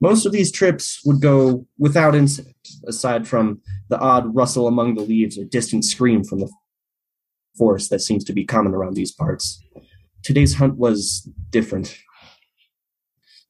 Most 0.00 0.24
of 0.24 0.32
these 0.32 0.50
trips 0.50 1.00
would 1.04 1.20
go 1.20 1.66
without 1.78 2.14
incident, 2.14 2.56
aside 2.86 3.28
from 3.28 3.60
the 3.88 3.98
odd 3.98 4.34
rustle 4.34 4.66
among 4.66 4.94
the 4.94 5.02
leaves 5.02 5.38
or 5.38 5.44
distant 5.44 5.84
scream 5.84 6.24
from 6.24 6.40
the 6.40 6.50
forest 7.56 7.90
that 7.90 8.00
seems 8.00 8.24
to 8.24 8.32
be 8.32 8.44
common 8.44 8.74
around 8.74 8.94
these 8.94 9.12
parts. 9.12 9.62
Today's 10.22 10.54
hunt 10.54 10.78
was 10.78 11.28
different. 11.50 11.98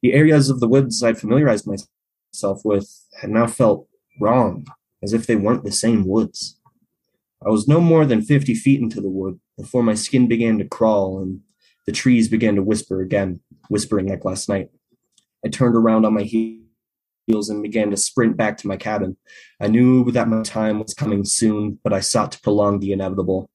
The 0.02 0.12
areas 0.12 0.50
of 0.50 0.60
the 0.60 0.68
woods 0.68 1.02
I'd 1.02 1.18
familiarized 1.18 1.68
myself 1.68 2.62
with 2.64 3.06
had 3.20 3.30
now 3.30 3.46
felt 3.46 3.86
wrong, 4.20 4.66
as 5.02 5.12
if 5.12 5.26
they 5.26 5.36
weren't 5.36 5.64
the 5.64 5.72
same 5.72 6.06
woods. 6.06 6.58
I 7.46 7.50
was 7.50 7.68
no 7.68 7.80
more 7.80 8.04
than 8.04 8.22
50 8.22 8.54
feet 8.54 8.80
into 8.80 9.00
the 9.00 9.08
wood 9.08 9.38
before 9.56 9.82
my 9.82 9.94
skin 9.94 10.26
began 10.26 10.58
to 10.58 10.64
crawl 10.64 11.20
and 11.20 11.40
the 11.86 11.92
trees 11.92 12.28
began 12.28 12.56
to 12.56 12.62
whisper 12.62 13.00
again, 13.00 13.40
whispering 13.68 14.08
like 14.08 14.24
last 14.24 14.48
night. 14.48 14.70
I 15.44 15.48
turned 15.48 15.76
around 15.76 16.04
on 16.04 16.14
my 16.14 16.22
heels 16.22 17.48
and 17.48 17.62
began 17.62 17.90
to 17.90 17.96
sprint 17.96 18.36
back 18.36 18.56
to 18.58 18.68
my 18.68 18.76
cabin. 18.76 19.16
I 19.60 19.68
knew 19.68 20.10
that 20.12 20.28
my 20.28 20.42
time 20.42 20.80
was 20.80 20.94
coming 20.94 21.24
soon, 21.24 21.78
but 21.82 21.92
I 21.92 22.00
sought 22.00 22.32
to 22.32 22.40
prolong 22.40 22.80
the 22.80 22.92
inevitable. 22.92 23.50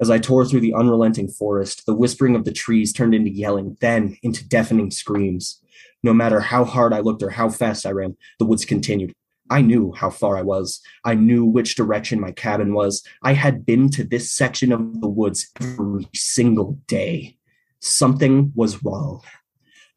As 0.00 0.10
I 0.10 0.18
tore 0.18 0.44
through 0.44 0.60
the 0.60 0.74
unrelenting 0.74 1.28
forest, 1.28 1.86
the 1.86 1.94
whispering 1.94 2.36
of 2.36 2.44
the 2.44 2.52
trees 2.52 2.92
turned 2.92 3.14
into 3.14 3.30
yelling, 3.30 3.78
then 3.80 4.18
into 4.22 4.46
deafening 4.46 4.90
screams. 4.90 5.62
No 6.02 6.12
matter 6.12 6.40
how 6.40 6.64
hard 6.64 6.92
I 6.92 7.00
looked 7.00 7.22
or 7.22 7.30
how 7.30 7.48
fast 7.48 7.86
I 7.86 7.92
ran, 7.92 8.16
the 8.38 8.44
woods 8.44 8.66
continued. 8.66 9.12
I 9.48 9.62
knew 9.62 9.92
how 9.92 10.10
far 10.10 10.36
I 10.36 10.42
was. 10.42 10.82
I 11.04 11.14
knew 11.14 11.44
which 11.44 11.76
direction 11.76 12.20
my 12.20 12.32
cabin 12.32 12.74
was. 12.74 13.02
I 13.22 13.32
had 13.32 13.64
been 13.64 13.88
to 13.90 14.04
this 14.04 14.30
section 14.30 14.72
of 14.72 15.00
the 15.00 15.08
woods 15.08 15.50
every 15.60 16.08
single 16.14 16.78
day. 16.88 17.38
Something 17.80 18.52
was 18.54 18.82
wrong. 18.82 19.22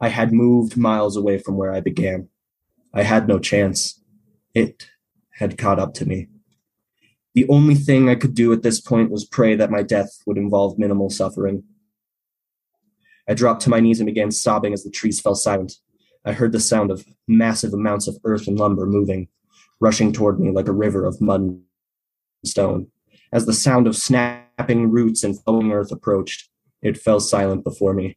I 0.00 0.08
had 0.08 0.32
moved 0.32 0.76
miles 0.76 1.16
away 1.16 1.38
from 1.38 1.56
where 1.56 1.72
I 1.72 1.80
began. 1.80 2.28
I 2.92 3.02
had 3.02 3.28
no 3.28 3.38
chance. 3.38 4.00
It 4.54 4.88
had 5.34 5.58
caught 5.58 5.78
up 5.78 5.94
to 5.94 6.06
me. 6.06 6.28
The 7.34 7.48
only 7.48 7.74
thing 7.74 8.08
I 8.08 8.16
could 8.16 8.34
do 8.34 8.52
at 8.52 8.62
this 8.62 8.80
point 8.80 9.10
was 9.10 9.24
pray 9.24 9.54
that 9.54 9.70
my 9.70 9.82
death 9.82 10.22
would 10.26 10.36
involve 10.36 10.78
minimal 10.78 11.10
suffering. 11.10 11.64
I 13.28 13.34
dropped 13.34 13.62
to 13.62 13.70
my 13.70 13.78
knees 13.78 14.00
and 14.00 14.06
began 14.06 14.32
sobbing 14.32 14.72
as 14.72 14.82
the 14.82 14.90
trees 14.90 15.20
fell 15.20 15.36
silent. 15.36 15.74
I 16.24 16.32
heard 16.32 16.52
the 16.52 16.60
sound 16.60 16.90
of 16.90 17.06
massive 17.28 17.72
amounts 17.72 18.08
of 18.08 18.18
earth 18.24 18.48
and 18.48 18.58
lumber 18.58 18.86
moving, 18.86 19.28
rushing 19.78 20.12
toward 20.12 20.40
me 20.40 20.50
like 20.50 20.66
a 20.66 20.72
river 20.72 21.04
of 21.06 21.20
mud 21.20 21.40
and 21.42 21.62
stone. 22.44 22.88
As 23.32 23.46
the 23.46 23.52
sound 23.52 23.86
of 23.86 23.96
snapping 23.96 24.90
roots 24.90 25.22
and 25.22 25.40
flowing 25.40 25.70
earth 25.70 25.92
approached, 25.92 26.48
it 26.82 26.98
fell 26.98 27.20
silent 27.20 27.62
before 27.62 27.94
me. 27.94 28.16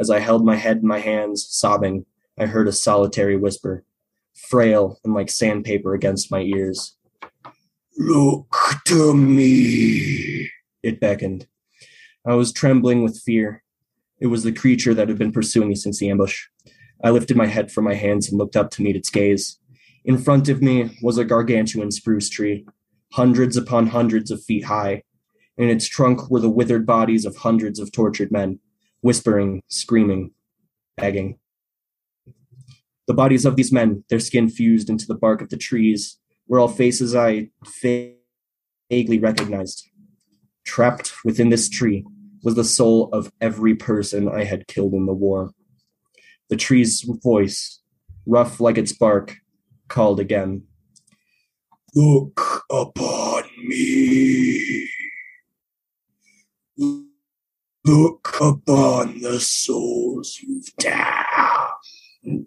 As 0.00 0.08
I 0.08 0.18
held 0.18 0.46
my 0.46 0.56
head 0.56 0.78
in 0.78 0.86
my 0.86 0.98
hands, 0.98 1.46
sobbing, 1.50 2.06
I 2.38 2.46
heard 2.46 2.66
a 2.66 2.72
solitary 2.72 3.36
whisper, 3.36 3.84
frail 4.34 4.98
and 5.04 5.12
like 5.12 5.28
sandpaper 5.28 5.92
against 5.92 6.30
my 6.30 6.40
ears. 6.40 6.96
Look 7.98 8.56
to 8.86 9.14
me, 9.14 10.50
it 10.82 11.00
beckoned. 11.00 11.46
I 12.26 12.32
was 12.32 12.50
trembling 12.50 13.04
with 13.04 13.20
fear. 13.20 13.62
It 14.18 14.28
was 14.28 14.42
the 14.42 14.52
creature 14.52 14.94
that 14.94 15.08
had 15.08 15.18
been 15.18 15.32
pursuing 15.32 15.68
me 15.68 15.74
since 15.74 15.98
the 15.98 16.08
ambush. 16.08 16.46
I 17.04 17.10
lifted 17.10 17.36
my 17.36 17.46
head 17.46 17.70
from 17.70 17.84
my 17.84 17.94
hands 17.94 18.30
and 18.30 18.38
looked 18.38 18.56
up 18.56 18.70
to 18.70 18.82
meet 18.82 18.96
its 18.96 19.10
gaze. 19.10 19.58
In 20.06 20.16
front 20.16 20.48
of 20.48 20.62
me 20.62 20.98
was 21.02 21.18
a 21.18 21.26
gargantuan 21.26 21.90
spruce 21.90 22.30
tree, 22.30 22.66
hundreds 23.12 23.54
upon 23.58 23.88
hundreds 23.88 24.30
of 24.30 24.42
feet 24.42 24.64
high. 24.64 25.02
In 25.58 25.68
its 25.68 25.86
trunk 25.86 26.30
were 26.30 26.40
the 26.40 26.48
withered 26.48 26.86
bodies 26.86 27.26
of 27.26 27.36
hundreds 27.36 27.78
of 27.78 27.92
tortured 27.92 28.32
men, 28.32 28.60
whispering, 29.00 29.62
screaming, 29.68 30.32
begging. 30.96 31.38
The 33.06 33.14
bodies 33.14 33.44
of 33.44 33.56
these 33.56 33.72
men, 33.72 34.04
their 34.08 34.20
skin 34.20 34.48
fused 34.48 34.88
into 34.88 35.06
the 35.06 35.14
bark 35.14 35.42
of 35.42 35.48
the 35.48 35.56
trees, 35.56 36.18
were 36.46 36.60
all 36.60 36.68
faces 36.68 37.14
I 37.14 37.50
vaguely 37.82 39.18
recognized. 39.18 39.88
Trapped 40.64 41.12
within 41.24 41.48
this 41.48 41.68
tree 41.68 42.04
was 42.42 42.54
the 42.54 42.64
soul 42.64 43.08
of 43.12 43.32
every 43.40 43.74
person 43.74 44.28
I 44.28 44.44
had 44.44 44.66
killed 44.66 44.94
in 44.94 45.06
the 45.06 45.12
war. 45.12 45.50
The 46.48 46.56
tree's 46.56 47.02
voice, 47.02 47.80
rough 48.26 48.60
like 48.60 48.78
its 48.78 48.92
bark, 48.92 49.36
called 49.88 50.20
again. 50.20 50.64
Look 51.94 52.64
upon 52.70 53.44
me. 53.64 54.59
Look 57.90 58.36
upon 58.40 59.20
the 59.20 59.40
souls 59.40 60.38
you've 60.40 60.72
downed. 60.76 62.46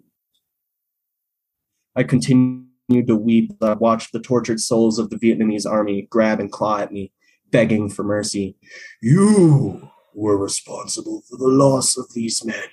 I 1.94 2.02
continued 2.02 3.06
to 3.08 3.14
weep 3.14 3.52
as 3.60 3.68
I 3.68 3.74
watched 3.74 4.14
the 4.14 4.20
tortured 4.20 4.58
souls 4.58 4.98
of 4.98 5.10
the 5.10 5.16
Vietnamese 5.16 5.70
army 5.70 6.08
grab 6.08 6.40
and 6.40 6.50
claw 6.50 6.78
at 6.78 6.92
me, 6.92 7.12
begging 7.50 7.90
for 7.90 8.04
mercy. 8.04 8.56
You 9.02 9.90
were 10.14 10.38
responsible 10.38 11.22
for 11.28 11.36
the 11.36 11.48
loss 11.48 11.98
of 11.98 12.06
these 12.14 12.42
men. 12.42 12.64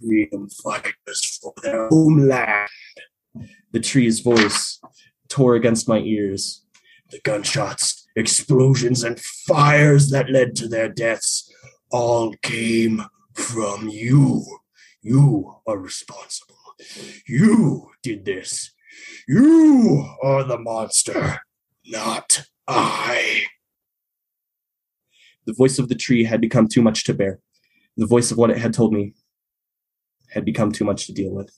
Freedom 0.00 0.48
fighters 0.48 1.38
for 1.40 1.54
their 1.62 1.86
homeland. 1.90 2.70
The 3.70 3.78
tree's 3.78 4.18
voice 4.18 4.80
tore 5.28 5.54
against 5.54 5.88
my 5.88 6.00
ears. 6.00 6.64
The 7.12 7.20
gunshots, 7.20 7.99
explosions, 8.16 9.02
and 9.02 9.20
fires 9.20 10.10
that 10.10 10.30
led 10.30 10.56
to 10.56 10.68
their 10.68 10.88
deaths 10.88 11.52
all 11.90 12.34
came 12.42 13.04
from 13.34 13.88
you. 13.88 14.44
You 15.02 15.56
are 15.66 15.78
responsible. 15.78 16.56
You 17.26 17.90
did 18.02 18.24
this. 18.24 18.72
You 19.28 20.06
are 20.22 20.44
the 20.44 20.58
monster, 20.58 21.40
not 21.86 22.42
I. 22.66 23.44
The 25.46 25.54
voice 25.54 25.78
of 25.78 25.88
the 25.88 25.94
tree 25.94 26.24
had 26.24 26.40
become 26.40 26.68
too 26.68 26.82
much 26.82 27.04
to 27.04 27.14
bear. 27.14 27.40
The 27.96 28.06
voice 28.06 28.30
of 28.30 28.38
what 28.38 28.50
it 28.50 28.58
had 28.58 28.74
told 28.74 28.92
me 28.92 29.14
had 30.30 30.44
become 30.44 30.70
too 30.70 30.84
much 30.84 31.06
to 31.06 31.12
deal 31.12 31.32
with. 31.32 31.50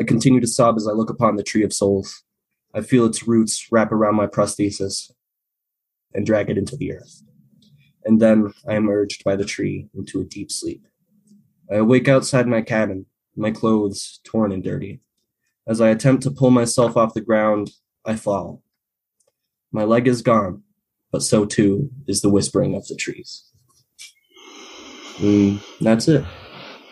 I 0.00 0.04
continue 0.04 0.40
to 0.40 0.46
sob 0.46 0.76
as 0.76 0.88
I 0.88 0.92
look 0.92 1.10
upon 1.10 1.36
the 1.36 1.42
tree 1.42 1.62
of 1.62 1.72
souls. 1.72 2.24
I 2.74 2.80
feel 2.80 3.04
its 3.04 3.28
roots 3.28 3.68
wrap 3.70 3.92
around 3.92 4.16
my 4.16 4.26
prosthesis 4.26 5.10
and 6.14 6.26
drag 6.26 6.50
it 6.50 6.58
into 6.58 6.76
the 6.76 6.92
earth. 6.92 7.22
And 8.04 8.20
then 8.20 8.52
I 8.68 8.74
am 8.74 8.88
urged 8.88 9.24
by 9.24 9.36
the 9.36 9.44
tree 9.44 9.88
into 9.94 10.20
a 10.20 10.24
deep 10.24 10.50
sleep. 10.50 10.86
I 11.70 11.76
awake 11.76 12.08
outside 12.08 12.46
my 12.46 12.62
cabin, 12.62 13.06
my 13.36 13.50
clothes 13.50 14.20
torn 14.24 14.52
and 14.52 14.62
dirty. 14.62 15.00
As 15.66 15.80
I 15.80 15.90
attempt 15.90 16.24
to 16.24 16.30
pull 16.30 16.50
myself 16.50 16.96
off 16.96 17.14
the 17.14 17.20
ground, 17.20 17.70
I 18.04 18.16
fall. 18.16 18.62
My 19.70 19.84
leg 19.84 20.08
is 20.08 20.22
gone, 20.22 20.62
but 21.12 21.22
so 21.22 21.44
too 21.44 21.90
is 22.06 22.20
the 22.20 22.28
whispering 22.28 22.74
of 22.74 22.86
the 22.88 22.96
trees. 22.96 23.44
Mm, 25.18 25.62
that's 25.80 26.08
it. 26.08 26.24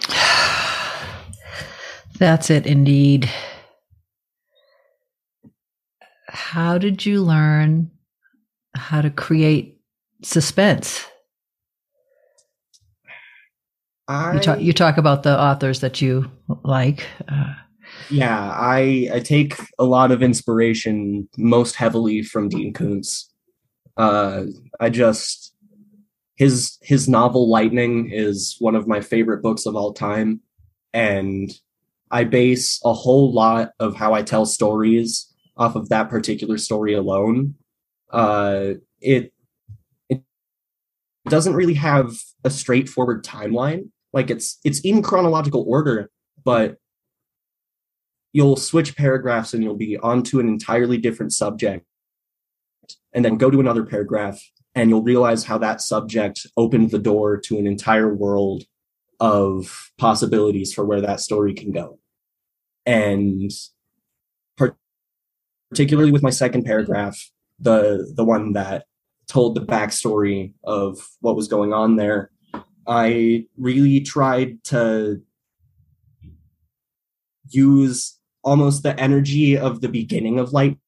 That's 2.18 2.50
it, 2.50 2.66
indeed. 2.66 3.30
How 6.28 6.76
did 6.76 7.06
you 7.06 7.22
learn 7.22 7.90
how 8.74 9.02
to 9.02 9.10
create 9.10 9.80
suspense? 10.22 11.06
I, 14.08 14.34
You 14.34 14.40
talk, 14.40 14.60
you 14.60 14.72
talk 14.72 14.98
about 14.98 15.22
the 15.22 15.40
authors 15.40 15.80
that 15.80 16.00
you 16.00 16.30
like. 16.64 17.06
Uh, 17.28 17.54
yeah, 18.08 18.50
I 18.52 19.08
I 19.12 19.20
take 19.20 19.54
a 19.78 19.84
lot 19.84 20.10
of 20.10 20.22
inspiration 20.22 21.28
most 21.36 21.76
heavily 21.76 22.22
from 22.22 22.48
Dean 22.48 22.72
Koontz. 22.72 23.32
Uh, 23.96 24.44
I 24.80 24.90
just 24.90 25.54
his 26.36 26.78
his 26.82 27.08
novel 27.08 27.48
Lightning 27.48 28.10
is 28.10 28.56
one 28.58 28.74
of 28.74 28.88
my 28.88 29.00
favorite 29.00 29.42
books 29.42 29.66
of 29.66 29.76
all 29.76 29.92
time, 29.92 30.40
and 30.92 31.52
I 32.10 32.24
base 32.24 32.80
a 32.84 32.92
whole 32.92 33.32
lot 33.32 33.72
of 33.78 33.94
how 33.94 34.14
I 34.14 34.22
tell 34.22 34.46
stories 34.46 35.32
off 35.56 35.76
of 35.76 35.88
that 35.90 36.08
particular 36.08 36.58
story 36.58 36.94
alone. 36.94 37.54
Uh, 38.12 38.74
it 39.00 39.32
it 40.08 40.22
doesn't 41.28 41.54
really 41.54 41.74
have 41.74 42.14
a 42.44 42.50
straightforward 42.50 43.24
timeline. 43.24 43.90
Like 44.12 44.30
it's 44.30 44.58
it's 44.64 44.80
in 44.80 45.02
chronological 45.02 45.64
order, 45.66 46.10
but 46.44 46.76
you'll 48.32 48.56
switch 48.56 48.96
paragraphs 48.96 49.54
and 49.54 49.62
you'll 49.62 49.76
be 49.76 49.96
onto 49.98 50.40
an 50.40 50.48
entirely 50.48 50.98
different 50.98 51.32
subject 51.32 51.84
and 53.12 53.24
then 53.24 53.36
go 53.36 53.50
to 53.50 53.60
another 53.60 53.84
paragraph 53.84 54.40
and 54.74 54.88
you'll 54.88 55.02
realize 55.02 55.44
how 55.44 55.58
that 55.58 55.80
subject 55.80 56.46
opened 56.56 56.90
the 56.90 56.98
door 56.98 57.36
to 57.36 57.58
an 57.58 57.66
entire 57.66 58.14
world 58.14 58.64
of 59.18 59.90
possibilities 59.98 60.72
for 60.72 60.84
where 60.84 61.00
that 61.00 61.20
story 61.20 61.52
can 61.52 61.72
go. 61.72 61.98
And 62.86 63.50
particularly 65.70 66.12
with 66.12 66.22
my 66.22 66.30
second 66.30 66.64
paragraph, 66.64 67.30
the 67.60 68.12
the 68.16 68.24
one 68.24 68.52
that 68.54 68.86
told 69.28 69.54
the 69.54 69.60
backstory 69.60 70.52
of 70.64 70.98
what 71.20 71.36
was 71.36 71.46
going 71.46 71.72
on 71.72 71.96
there, 71.96 72.30
I 72.86 73.46
really 73.56 74.00
tried 74.00 74.64
to 74.64 75.22
use 77.48 78.18
almost 78.42 78.82
the 78.82 78.98
energy 78.98 79.56
of 79.56 79.80
the 79.80 79.88
beginning 79.88 80.38
of 80.38 80.52
lightning. 80.52 80.78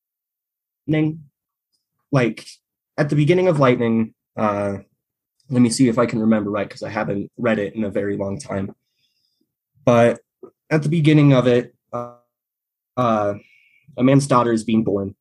Like 2.11 2.47
at 2.99 3.11
the 3.11 3.17
beginning 3.17 3.49
of 3.49 3.59
lightning 3.59 4.14
uh 4.37 4.79
let 5.50 5.61
me 5.61 5.69
see 5.69 5.88
if 5.88 5.99
i 5.99 6.07
can 6.07 6.21
remember 6.21 6.50
right 6.50 6.69
because 6.69 6.83
i 6.83 6.88
haven't 6.88 7.31
read 7.37 7.59
it 7.59 7.75
in 7.75 7.85
a 7.85 7.91
very 7.91 8.17
long 8.17 8.38
time. 8.38 8.75
But 9.85 10.21
at 10.71 10.83
the 10.83 10.88
beginning 10.88 11.33
of 11.33 11.47
it 11.47 11.75
uh, 11.93 12.17
uh 12.97 13.35
a 13.97 14.02
man's 14.02 14.26
daughter 14.26 14.52
is 14.52 14.64
being 14.64 14.85
born 14.85 15.14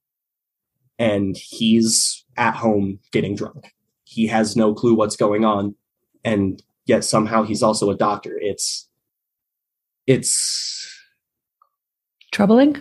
and 1.01 1.35
he's 1.37 2.25
at 2.37 2.55
home 2.55 2.99
getting 3.11 3.35
drunk 3.35 3.73
he 4.03 4.27
has 4.27 4.55
no 4.55 4.73
clue 4.73 4.95
what's 4.95 5.15
going 5.15 5.43
on 5.43 5.75
and 6.23 6.61
yet 6.85 7.03
somehow 7.03 7.43
he's 7.43 7.63
also 7.63 7.89
a 7.89 7.97
doctor 7.97 8.37
it's 8.41 8.87
it's 10.07 10.81
Troubling? 12.31 12.77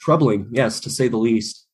Troubling, 0.00 0.48
yes, 0.50 0.80
to 0.80 0.90
say 0.90 1.08
the 1.08 1.16
least. 1.16 1.66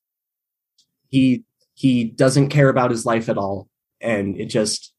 He 1.08 1.44
he 1.74 2.04
doesn't 2.04 2.50
care 2.50 2.68
about 2.68 2.90
his 2.90 3.06
life 3.06 3.28
at 3.28 3.38
all. 3.38 3.68
And 4.00 4.38
it 4.38 4.46
just 4.46 4.92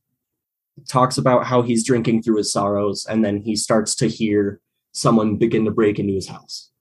talks 0.90 1.18
about 1.18 1.46
how 1.46 1.62
he's 1.62 1.86
drinking 1.86 2.24
through 2.24 2.38
his 2.38 2.52
sorrows, 2.52 3.06
and 3.08 3.24
then 3.24 3.42
he 3.42 3.56
starts 3.56 3.96
to 3.96 4.08
hear 4.08 4.60
someone 4.92 5.38
begin 5.38 5.66
to 5.66 5.72
break 5.72 6.00
into 6.00 6.14
his 6.14 6.28
house. 6.28 6.72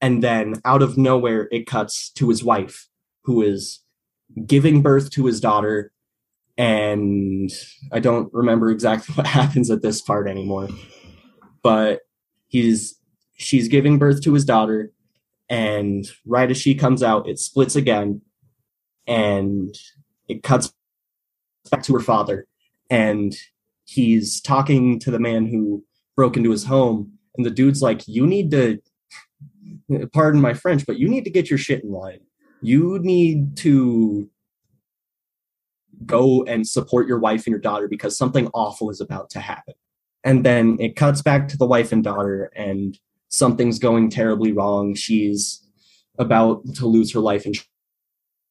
And 0.00 0.22
then 0.22 0.54
out 0.64 0.82
of 0.82 0.98
nowhere, 0.98 1.48
it 1.50 1.66
cuts 1.66 2.10
to 2.10 2.28
his 2.28 2.44
wife, 2.44 2.88
who 3.24 3.42
is 3.42 3.80
giving 4.46 4.82
birth 4.82 5.10
to 5.10 5.26
his 5.26 5.40
daughter. 5.40 5.92
And 6.56 7.50
I 7.92 7.98
don't 7.98 8.32
remember 8.32 8.70
exactly 8.70 9.14
what 9.16 9.26
happens 9.26 9.70
at 9.70 9.82
this 9.82 10.00
part 10.00 10.28
anymore. 10.28 10.68
But 11.62 12.00
he's 12.46 12.98
she's 13.36 13.68
giving 13.68 13.98
birth 13.98 14.22
to 14.22 14.34
his 14.34 14.44
daughter. 14.44 14.92
And 15.50 16.06
right 16.24 16.50
as 16.50 16.56
she 16.56 16.74
comes 16.74 17.02
out 17.02 17.28
it 17.28 17.38
splits 17.38 17.76
again. 17.76 18.22
And 19.06 19.74
it 20.28 20.42
cuts 20.42 20.72
back 21.70 21.82
to 21.84 21.92
her 21.94 22.00
father. 22.00 22.46
And 22.88 23.34
he's 23.84 24.40
talking 24.40 24.98
to 25.00 25.10
the 25.10 25.18
man 25.18 25.46
who 25.46 25.84
broke 26.16 26.36
into 26.36 26.50
his 26.50 26.64
home. 26.64 27.12
And 27.36 27.44
the 27.44 27.50
dude's 27.50 27.82
like 27.82 28.06
you 28.06 28.26
need 28.26 28.50
to 28.52 28.78
pardon 30.12 30.40
my 30.40 30.54
french 30.54 30.86
but 30.86 30.98
you 30.98 31.08
need 31.08 31.24
to 31.24 31.30
get 31.30 31.50
your 31.50 31.58
shit 31.58 31.82
in 31.82 31.90
line 31.90 32.20
you 32.64 32.98
need 33.00 33.56
to 33.58 34.28
go 36.04 36.44
and 36.44 36.66
support 36.66 37.06
your 37.06 37.18
wife 37.18 37.46
and 37.46 37.52
your 37.52 37.60
daughter 37.60 37.88
because 37.88 38.16
something 38.16 38.48
awful 38.52 38.90
is 38.90 39.00
about 39.00 39.30
to 39.30 39.40
happen 39.40 39.74
and 40.24 40.44
then 40.44 40.78
it 40.80 40.96
cuts 40.96 41.22
back 41.22 41.46
to 41.48 41.56
the 41.56 41.66
wife 41.66 41.92
and 41.92 42.02
daughter 42.02 42.50
and 42.56 42.98
something's 43.28 43.78
going 43.78 44.10
terribly 44.10 44.52
wrong. 44.52 44.94
She's 44.94 45.62
about 46.18 46.62
to 46.76 46.86
lose 46.86 47.12
her 47.12 47.20
life 47.20 47.44
in 47.46 47.52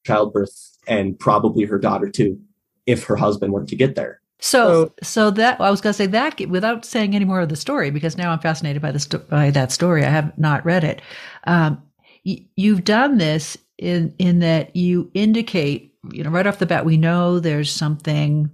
childbirth 0.05 0.77
and 0.88 1.17
probably 1.17 1.65
her 1.65 1.79
daughter 1.79 2.10
too, 2.10 2.39
if 2.86 3.05
her 3.05 3.15
husband 3.15 3.53
weren't 3.53 3.70
to 3.70 3.75
get 3.75 3.96
there. 3.96 4.22
So, 4.39 4.86
so, 4.86 4.93
so 5.01 5.32
that 5.32 5.60
I 5.62 5.72
was 5.72 5.79
going 5.79 5.93
to 5.93 5.98
say 5.98 6.05
that 6.08 6.39
without 6.50 6.84
saying 6.84 7.15
any 7.15 7.23
more 7.23 7.39
of 7.39 7.49
the 7.49 7.56
story, 7.56 7.91
because 7.91 8.17
now 8.17 8.32
I'm 8.32 8.39
fascinated 8.39 8.82
by 8.82 8.91
the 8.91 9.26
by 9.30 9.52
that 9.52 9.71
story. 9.71 10.04
I 10.04 10.10
have 10.10 10.38
not 10.38 10.65
read 10.65 10.84
it. 10.84 11.02
Um, 11.45 11.82
y- 12.26 12.45
you've 12.58 12.84
done 12.84 13.19
this 13.19 13.58
in 13.77 14.13
in 14.19 14.39
that 14.39 14.75
you 14.75 15.12
indicate, 15.13 15.95
you 16.12 16.23
know, 16.23 16.29
right 16.29 16.47
off 16.47 16.59
the 16.59 16.65
bat, 16.65 16.86
we 16.86 16.97
know 16.97 17.39
there's 17.39 17.71
something 17.71 18.49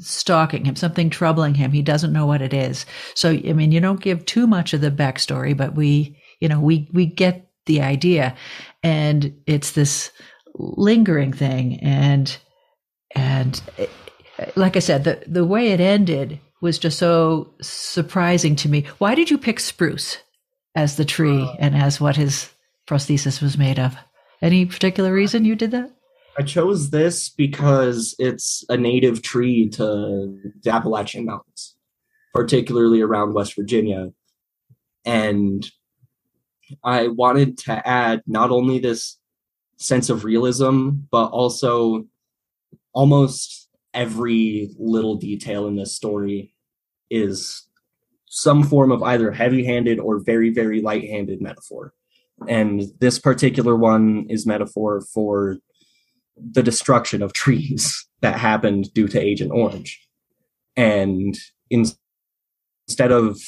stalking 0.00 0.64
him, 0.64 0.76
something 0.76 1.10
troubling 1.10 1.54
him. 1.54 1.72
He 1.72 1.82
doesn't 1.82 2.12
know 2.12 2.26
what 2.26 2.42
it 2.42 2.54
is. 2.54 2.86
So, 3.14 3.30
I 3.30 3.52
mean, 3.52 3.72
you 3.72 3.80
don't 3.80 4.00
give 4.00 4.24
too 4.24 4.46
much 4.46 4.72
of 4.72 4.80
the 4.80 4.90
backstory, 4.90 5.56
but 5.56 5.74
we, 5.74 6.16
you 6.40 6.48
know, 6.48 6.60
we, 6.60 6.88
we 6.92 7.06
get 7.06 7.48
the 7.66 7.82
idea 7.82 8.34
and 8.82 9.34
it's 9.46 9.72
this 9.72 10.10
lingering 10.54 11.32
thing. 11.32 11.78
And, 11.80 12.34
and 13.14 13.60
like 14.56 14.76
I 14.76 14.80
said, 14.80 15.04
the, 15.04 15.22
the 15.26 15.44
way 15.44 15.72
it 15.72 15.80
ended 15.80 16.40
was 16.62 16.78
just 16.78 16.98
so 16.98 17.54
surprising 17.60 18.56
to 18.56 18.68
me. 18.68 18.86
Why 18.98 19.14
did 19.14 19.30
you 19.30 19.38
pick 19.38 19.60
spruce 19.60 20.18
as 20.74 20.96
the 20.96 21.04
tree 21.04 21.42
uh, 21.42 21.56
and 21.58 21.76
as 21.76 22.00
what 22.00 22.16
his 22.16 22.50
prosthesis 22.86 23.42
was 23.42 23.58
made 23.58 23.78
of? 23.78 23.96
Any 24.42 24.66
particular 24.66 25.12
reason 25.12 25.44
you 25.44 25.54
did 25.54 25.70
that? 25.72 25.90
I 26.38 26.42
chose 26.42 26.90
this 26.90 27.28
because 27.28 28.14
it's 28.18 28.64
a 28.68 28.76
native 28.76 29.20
tree 29.20 29.68
to 29.70 30.38
the 30.62 30.70
Appalachian 30.70 31.26
Mountains, 31.26 31.76
particularly 32.32 33.02
around 33.02 33.34
West 33.34 33.54
Virginia. 33.56 34.12
And 35.04 35.68
I 36.84 37.08
wanted 37.08 37.58
to 37.58 37.86
add 37.86 38.22
not 38.26 38.50
only 38.50 38.78
this 38.78 39.18
sense 39.76 40.08
of 40.08 40.24
realism, 40.24 40.90
but 41.10 41.26
also 41.26 42.06
almost 42.92 43.68
every 43.92 44.70
little 44.78 45.16
detail 45.16 45.66
in 45.66 45.76
this 45.76 45.94
story 45.94 46.54
is 47.10 47.66
some 48.26 48.62
form 48.62 48.92
of 48.92 49.02
either 49.02 49.32
heavy 49.32 49.64
handed 49.64 49.98
or 49.98 50.20
very, 50.20 50.50
very 50.50 50.80
light 50.80 51.08
handed 51.08 51.42
metaphor. 51.42 51.92
And 52.48 52.82
this 53.00 53.18
particular 53.18 53.76
one 53.76 54.26
is 54.28 54.46
metaphor 54.46 55.02
for 55.12 55.58
the 56.36 56.62
destruction 56.62 57.22
of 57.22 57.32
trees 57.32 58.06
that 58.20 58.38
happened 58.38 58.92
due 58.94 59.08
to 59.08 59.20
Agent 59.20 59.52
Orange. 59.52 60.06
And 60.76 61.36
in, 61.68 61.84
instead 62.86 63.12
of 63.12 63.38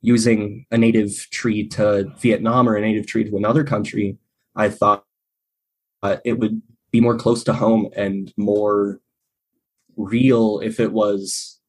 using 0.00 0.66
a 0.70 0.78
native 0.78 1.28
tree 1.30 1.66
to 1.68 2.12
Vietnam 2.18 2.68
or 2.68 2.76
a 2.76 2.80
native 2.80 3.06
tree 3.06 3.24
to 3.24 3.36
another 3.36 3.64
country, 3.64 4.18
I 4.56 4.68
thought 4.68 5.04
uh, 6.02 6.16
it 6.24 6.38
would 6.38 6.60
be 6.90 7.00
more 7.00 7.16
close 7.16 7.44
to 7.44 7.54
home 7.54 7.88
and 7.96 8.32
more 8.36 9.00
real 9.96 10.60
if 10.60 10.80
it 10.80 10.92
was 10.92 11.60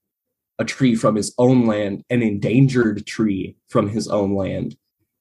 a 0.60 0.66
tree 0.66 0.96
from 0.96 1.16
his 1.16 1.34
own 1.38 1.66
land, 1.66 2.04
an 2.10 2.22
endangered 2.22 3.06
tree 3.06 3.56
from 3.68 3.90
his 3.90 4.08
own 4.08 4.36
land 4.36 4.76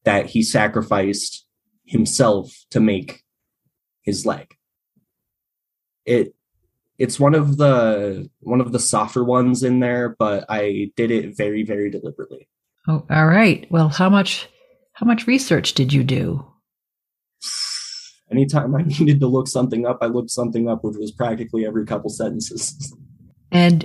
that 0.05 0.27
he 0.27 0.43
sacrificed 0.43 1.47
himself 1.85 2.65
to 2.71 2.81
make 2.81 3.23
his 4.03 4.25
leg 4.27 4.57
it 6.05 6.35
it's 6.99 7.19
one 7.19 7.35
of 7.35 7.57
the 7.57 8.31
one 8.41 8.61
of 8.61 8.71
the 8.71 8.79
softer 8.79 9.25
ones 9.25 9.65
in 9.65 9.81
there, 9.81 10.15
but 10.21 10.45
I 10.49 10.93
did 10.97 11.11
it 11.11 11.37
very 11.37 11.65
very 11.65 11.91
deliberately. 11.91 12.49
Oh, 12.87 13.05
all 13.11 13.27
right. 13.27 13.67
Well, 13.71 13.89
how 13.89 14.09
much 14.09 14.49
how 14.93 15.07
much 15.07 15.27
research 15.27 15.75
did 15.75 15.93
you 15.93 16.05
do? 16.05 16.47
Anytime 18.31 18.75
I 18.77 18.83
needed 18.87 19.21
to 19.21 19.27
look 19.27 19.49
something 19.49 19.85
up, 19.85 19.99
I 20.01 20.07
looked 20.07 20.31
something 20.31 20.69
up, 20.69 20.85
which 20.85 20.97
was 20.97 21.11
practically 21.11 21.67
every 21.67 21.87
couple 21.87 22.11
sentences. 22.11 22.95
And 23.55 23.85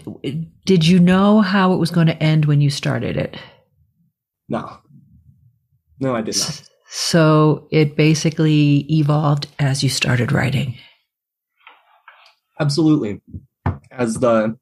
did 0.63 0.88
you 0.88 0.97
know 0.97 1.41
how 1.41 1.73
it 1.73 1.77
was 1.77 1.91
going 1.91 2.07
to 2.07 2.23
end 2.23 2.45
when 2.45 2.62
you 2.62 2.69
started 2.69 3.17
it? 3.17 3.38
No. 4.47 4.77
No, 5.99 6.15
I 6.15 6.21
did 6.21 6.38
not. 6.38 6.63
So 6.89 7.67
it 7.71 7.95
basically 7.95 8.86
evolved 8.89 9.47
as 9.60 9.84
you 9.84 9.89
started 9.89 10.32
writing. 10.32 10.78
Absolutely. 12.60 13.21
As 13.91 14.15
the 14.15 14.58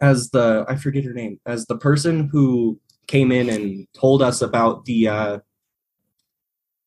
as 0.00 0.30
the 0.30 0.64
I 0.68 0.76
forget 0.76 1.04
her 1.04 1.12
name, 1.12 1.38
as 1.46 1.66
the 1.66 1.76
person 1.76 2.28
who 2.32 2.80
came 3.06 3.30
in 3.30 3.48
and 3.48 3.86
told 3.94 4.22
us 4.22 4.42
about 4.42 4.84
the 4.84 5.08
uh 5.08 5.38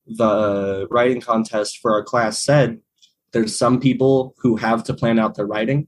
the 0.07 0.87
writing 0.91 1.21
contest 1.21 1.79
for 1.81 1.93
our 1.93 2.03
class 2.03 2.43
said 2.43 2.79
there's 3.31 3.57
some 3.57 3.79
people 3.79 4.35
who 4.37 4.55
have 4.55 4.83
to 4.83 4.93
plan 4.93 5.17
out 5.19 5.35
their 5.35 5.47
writing 5.47 5.87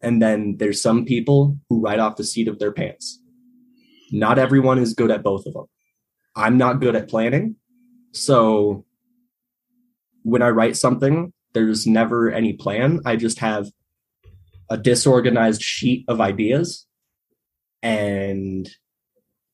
and 0.00 0.20
then 0.20 0.56
there's 0.58 0.82
some 0.82 1.04
people 1.04 1.56
who 1.68 1.80
write 1.80 2.00
off 2.00 2.16
the 2.16 2.24
seat 2.24 2.48
of 2.48 2.58
their 2.58 2.72
pants. 2.72 3.20
Not 4.10 4.38
everyone 4.38 4.78
is 4.78 4.94
good 4.94 5.10
at 5.10 5.22
both 5.22 5.46
of 5.46 5.54
them. 5.54 5.66
I'm 6.34 6.56
not 6.56 6.80
good 6.80 6.96
at 6.96 7.08
planning. 7.08 7.56
So 8.12 8.84
when 10.22 10.42
I 10.42 10.48
write 10.48 10.76
something, 10.76 11.32
there's 11.52 11.86
never 11.86 12.30
any 12.30 12.54
plan. 12.54 13.00
I 13.04 13.16
just 13.16 13.38
have 13.40 13.70
a 14.70 14.76
disorganized 14.76 15.62
sheet 15.62 16.04
of 16.08 16.20
ideas. 16.20 16.86
And 17.82 18.68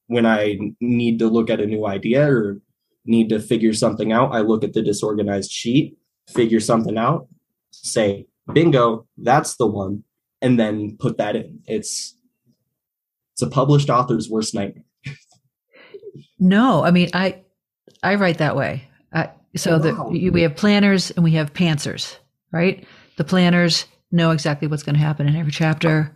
when 0.07 0.27
I 0.27 0.59
need 0.81 1.19
to 1.19 1.29
look 1.29 1.51
at 1.51 1.61
a 1.61 1.67
new 1.67 1.87
idea 1.87 2.31
or 2.31 2.61
need 3.05 3.29
to 3.31 3.41
figure 3.41 3.73
something 3.73 4.12
out, 4.12 4.35
I 4.35 4.41
look 4.41 4.62
at 4.62 4.75
the 4.75 4.83
disorganized 4.83 5.51
sheet, 5.51 5.97
figure 6.29 6.61
something 6.61 6.99
out, 6.99 7.29
say, 7.73 8.27
bingo, 8.53 9.07
that's 9.17 9.57
the 9.57 9.67
one, 9.67 10.05
and 10.41 10.59
then 10.59 10.97
put 10.99 11.19
that 11.19 11.37
in. 11.37 11.61
It's 11.67 12.14
it's 13.33 13.43
a 13.43 13.49
published 13.49 13.88
author's 13.88 14.29
worst 14.29 14.55
nightmare. 14.55 14.85
No, 16.38 16.85
I 16.85 16.90
mean 16.90 17.11
I 17.14 17.42
I 18.02 18.14
write 18.16 18.38
that 18.38 18.57
way. 18.57 18.88
I, 19.12 19.31
so 19.57 19.74
Oh, 19.74 19.78
that 19.78 19.96
wow. 19.96 20.09
we 20.11 20.42
have 20.42 20.57
planners 20.57 21.11
and 21.11 21.24
we 21.24 21.33
have 21.33 21.52
pantsers, 21.54 22.16
right? 22.52 22.87
The 23.16 23.24
planners 23.24 23.87
know 24.12 24.31
exactly 24.31 24.68
what's 24.68 24.83
going 24.83 24.94
to 24.94 25.00
happen 25.00 25.26
in 25.28 25.37
every 25.37 25.52
chapter. 25.52 26.14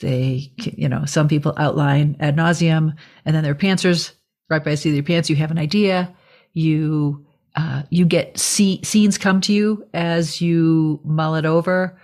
They, 0.00 0.52
you 0.58 0.88
know, 0.88 1.04
some 1.06 1.26
people 1.28 1.54
outline 1.56 2.16
ad 2.20 2.36
nauseum, 2.36 2.94
and 3.24 3.34
then 3.34 3.42
there 3.42 3.52
are 3.52 3.56
pantsers. 3.56 4.12
Right 4.48 4.62
by 4.62 4.72
the 4.72 4.76
seat 4.76 4.90
of 4.90 4.94
your 4.96 5.04
pants, 5.04 5.28
you 5.30 5.36
have 5.36 5.50
an 5.50 5.58
idea. 5.58 6.14
You 6.52 7.26
uh, 7.56 7.82
you 7.90 8.04
get 8.04 8.38
see, 8.38 8.80
scenes 8.84 9.18
come 9.18 9.40
to 9.42 9.52
you 9.52 9.84
as 9.94 10.40
you 10.40 11.00
mull 11.04 11.34
it 11.34 11.46
over. 11.46 11.98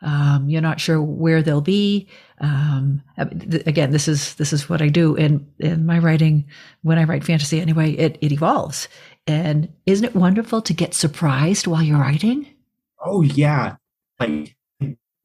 Um, 0.00 0.48
you're 0.48 0.62
not 0.62 0.80
sure 0.80 1.02
where 1.02 1.42
they'll 1.42 1.60
be. 1.60 2.08
Um, 2.40 3.02
th- 3.18 3.66
again, 3.66 3.90
this 3.90 4.06
is 4.06 4.34
this 4.34 4.52
is 4.52 4.68
what 4.68 4.80
I 4.80 4.88
do 4.88 5.16
in 5.16 5.46
in 5.58 5.86
my 5.86 5.98
writing. 5.98 6.46
When 6.82 6.98
I 6.98 7.04
write 7.04 7.24
fantasy, 7.24 7.60
anyway, 7.60 7.92
it 7.92 8.18
it 8.20 8.32
evolves. 8.32 8.88
And 9.26 9.72
isn't 9.86 10.04
it 10.04 10.14
wonderful 10.14 10.62
to 10.62 10.72
get 10.72 10.94
surprised 10.94 11.66
while 11.66 11.82
you're 11.82 11.98
writing? 11.98 12.46
Oh 13.04 13.22
yeah. 13.22 13.76
Like 14.20 14.56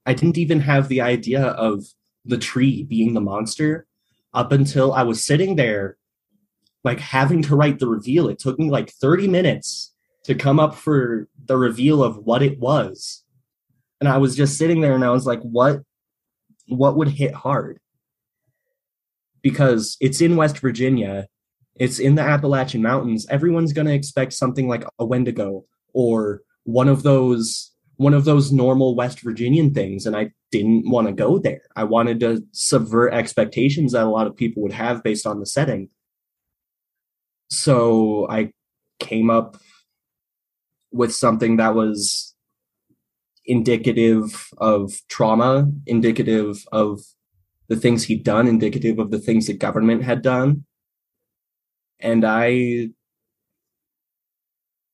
I 0.05 0.13
didn't 0.13 0.37
even 0.37 0.59
have 0.61 0.87
the 0.87 1.01
idea 1.01 1.43
of 1.43 1.85
the 2.25 2.37
tree 2.37 2.83
being 2.83 3.13
the 3.13 3.21
monster 3.21 3.87
up 4.33 4.51
until 4.51 4.93
I 4.93 5.03
was 5.03 5.23
sitting 5.23 5.55
there 5.55 5.97
like 6.83 6.99
having 6.99 7.41
to 7.43 7.55
write 7.55 7.79
the 7.79 7.87
reveal. 7.87 8.27
It 8.27 8.39
took 8.39 8.59
me 8.59 8.69
like 8.69 8.89
30 8.89 9.27
minutes 9.27 9.93
to 10.23 10.35
come 10.35 10.59
up 10.59 10.75
for 10.75 11.27
the 11.45 11.57
reveal 11.57 12.03
of 12.03 12.17
what 12.17 12.41
it 12.41 12.59
was. 12.59 13.23
And 14.03 14.11
I 14.11 14.17
was 14.17 14.35
just 14.35 14.57
sitting 14.57 14.81
there 14.81 14.95
and 14.95 15.05
I 15.05 15.11
was 15.11 15.25
like, 15.25 15.39
what 15.43 15.79
what 16.67 16.97
would 16.97 17.07
hit 17.07 17.33
hard? 17.33 17.79
Because 19.41 19.95
it's 20.01 20.19
in 20.19 20.35
West 20.35 20.57
Virginia, 20.59 21.27
it's 21.75 21.99
in 21.99 22.15
the 22.15 22.21
Appalachian 22.21 22.81
Mountains. 22.81 23.25
Everyone's 23.29 23.71
gonna 23.71 23.93
expect 23.93 24.33
something 24.33 24.67
like 24.67 24.83
a 24.99 25.05
Wendigo 25.05 25.63
or 25.93 26.41
one 26.65 26.89
of 26.89 27.03
those 27.03 27.71
one 27.95 28.13
of 28.13 28.25
those 28.25 28.51
normal 28.51 28.93
West 28.93 29.21
Virginian 29.21 29.73
things, 29.73 30.05
and 30.05 30.17
I 30.17 30.31
didn't 30.51 30.89
want 30.89 31.07
to 31.07 31.13
go 31.13 31.39
there. 31.39 31.61
I 31.77 31.85
wanted 31.85 32.19
to 32.19 32.43
subvert 32.51 33.13
expectations 33.13 33.93
that 33.93 34.03
a 34.03 34.09
lot 34.09 34.27
of 34.27 34.35
people 34.35 34.63
would 34.63 34.73
have 34.73 35.01
based 35.01 35.25
on 35.25 35.39
the 35.39 35.45
setting. 35.45 35.87
So 37.49 38.27
I 38.29 38.51
came 38.99 39.29
up 39.29 39.55
with 40.91 41.15
something 41.15 41.55
that 41.55 41.73
was 41.73 42.32
indicative 43.45 44.49
of 44.57 44.93
trauma, 45.09 45.69
indicative 45.85 46.65
of 46.71 47.01
the 47.67 47.75
things 47.75 48.03
he'd 48.03 48.23
done, 48.23 48.47
indicative 48.47 48.99
of 48.99 49.11
the 49.11 49.19
things 49.19 49.47
the 49.47 49.53
government 49.53 50.03
had 50.03 50.21
done. 50.21 50.65
And 51.99 52.25
I 52.25 52.89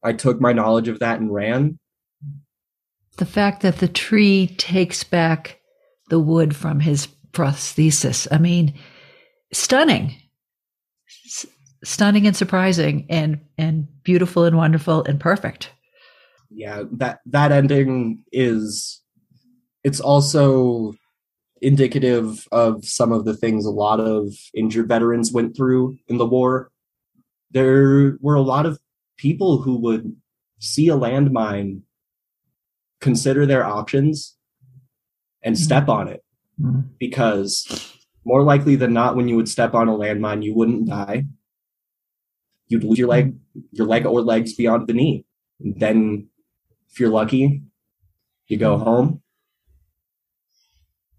I 0.03 0.13
took 0.13 0.39
my 0.39 0.53
knowledge 0.53 0.87
of 0.87 0.99
that 0.99 1.19
and 1.19 1.33
ran. 1.33 1.77
The 3.17 3.25
fact 3.25 3.61
that 3.63 3.79
the 3.79 3.87
tree 3.87 4.55
takes 4.57 5.03
back 5.03 5.59
the 6.09 6.19
wood 6.19 6.55
from 6.55 6.79
his 6.79 7.07
prosthesis. 7.31 8.27
I 8.31 8.37
mean, 8.37 8.73
stunning. 9.51 10.15
S- 11.25 11.45
stunning 11.83 12.27
and 12.27 12.35
surprising 12.35 13.05
and 13.09 13.39
and 13.57 13.87
beautiful 14.03 14.45
and 14.45 14.57
wonderful 14.57 15.03
and 15.03 15.19
perfect. 15.19 15.71
Yeah 16.59 16.83
that 16.91 17.19
that 17.25 17.51
ending 17.51 18.23
is 18.31 19.01
it's 19.83 19.99
also 19.99 20.93
indicative 21.61 22.47
of 22.51 22.85
some 22.85 23.11
of 23.11 23.25
the 23.25 23.35
things 23.35 23.65
a 23.65 23.71
lot 23.71 23.99
of 23.99 24.33
injured 24.53 24.87
veterans 24.87 25.31
went 25.31 25.55
through 25.55 25.97
in 26.07 26.17
the 26.17 26.25
war. 26.25 26.71
There 27.51 28.17
were 28.21 28.35
a 28.35 28.41
lot 28.41 28.65
of 28.65 28.79
people 29.17 29.61
who 29.61 29.77
would 29.79 30.15
see 30.59 30.89
a 30.89 30.95
landmine 30.95 31.81
consider 33.01 33.45
their 33.45 33.65
options 33.65 34.37
and 35.43 35.55
mm-hmm. 35.55 35.63
step 35.63 35.89
on 35.89 36.07
it. 36.07 36.23
Mm-hmm. 36.61 36.81
Because 36.99 37.95
more 38.25 38.43
likely 38.43 38.75
than 38.75 38.93
not 38.93 39.15
when 39.15 39.27
you 39.27 39.35
would 39.35 39.49
step 39.49 39.73
on 39.73 39.87
a 39.87 39.93
landmine 39.93 40.43
you 40.43 40.53
wouldn't 40.53 40.87
die. 40.87 41.25
You'd 42.67 42.83
lose 42.83 42.99
your 42.99 43.07
leg 43.07 43.33
mm-hmm. 43.33 43.59
your 43.71 43.87
leg 43.87 44.05
or 44.05 44.21
legs 44.21 44.53
beyond 44.53 44.87
the 44.87 44.93
knee. 44.93 45.25
Then 45.59 46.29
if 46.91 46.99
you're 46.99 47.09
lucky 47.09 47.61
you 48.47 48.57
go 48.57 48.75
mm-hmm. 48.75 48.83
home 48.83 49.21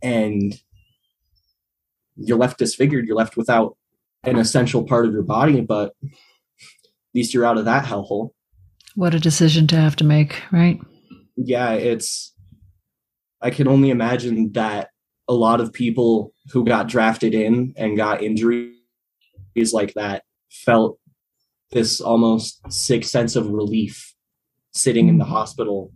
and 0.03 0.55
you're 2.17 2.39
left 2.39 2.59
disfigured. 2.59 3.07
You're 3.07 3.17
left 3.17 3.37
without 3.37 3.77
an 4.25 4.37
essential 4.37 4.85
part 4.85 5.07
of 5.07 5.13
your 5.13 5.23
body 5.23 5.61
but 5.61 5.95
at 6.03 7.15
least 7.15 7.33
you're 7.33 7.47
out 7.47 7.59
of 7.59 7.65
that 7.65 7.85
hellhole. 7.85 8.31
What 8.95 9.15
a 9.15 9.21
decision 9.21 9.67
to 9.69 9.77
have 9.77 9.97
to 9.97 10.05
make, 10.05 10.43
right? 10.53 10.81
yeah, 11.45 11.73
it's 11.73 12.35
I 13.41 13.51
can 13.51 13.67
only 13.69 13.91
imagine 13.91 14.53
that 14.53 14.91
a 15.29 15.33
lot 15.33 15.61
of 15.61 15.73
people 15.73 16.33
who 16.53 16.65
got 16.65 16.89
drafted 16.89 17.35
in 17.35 17.73
and 17.77 17.97
got 17.97 18.23
injuries 18.23 18.75
like 19.73 19.95
that 19.95 20.25
felt 20.51 20.99
this 21.71 22.01
almost 22.01 22.61
sick 22.71 23.05
sense 23.05 23.37
of 23.37 23.49
relief 23.49 24.10
sitting 24.73 25.09
in 25.09 25.19
the 25.19 25.25
hospital 25.25 25.93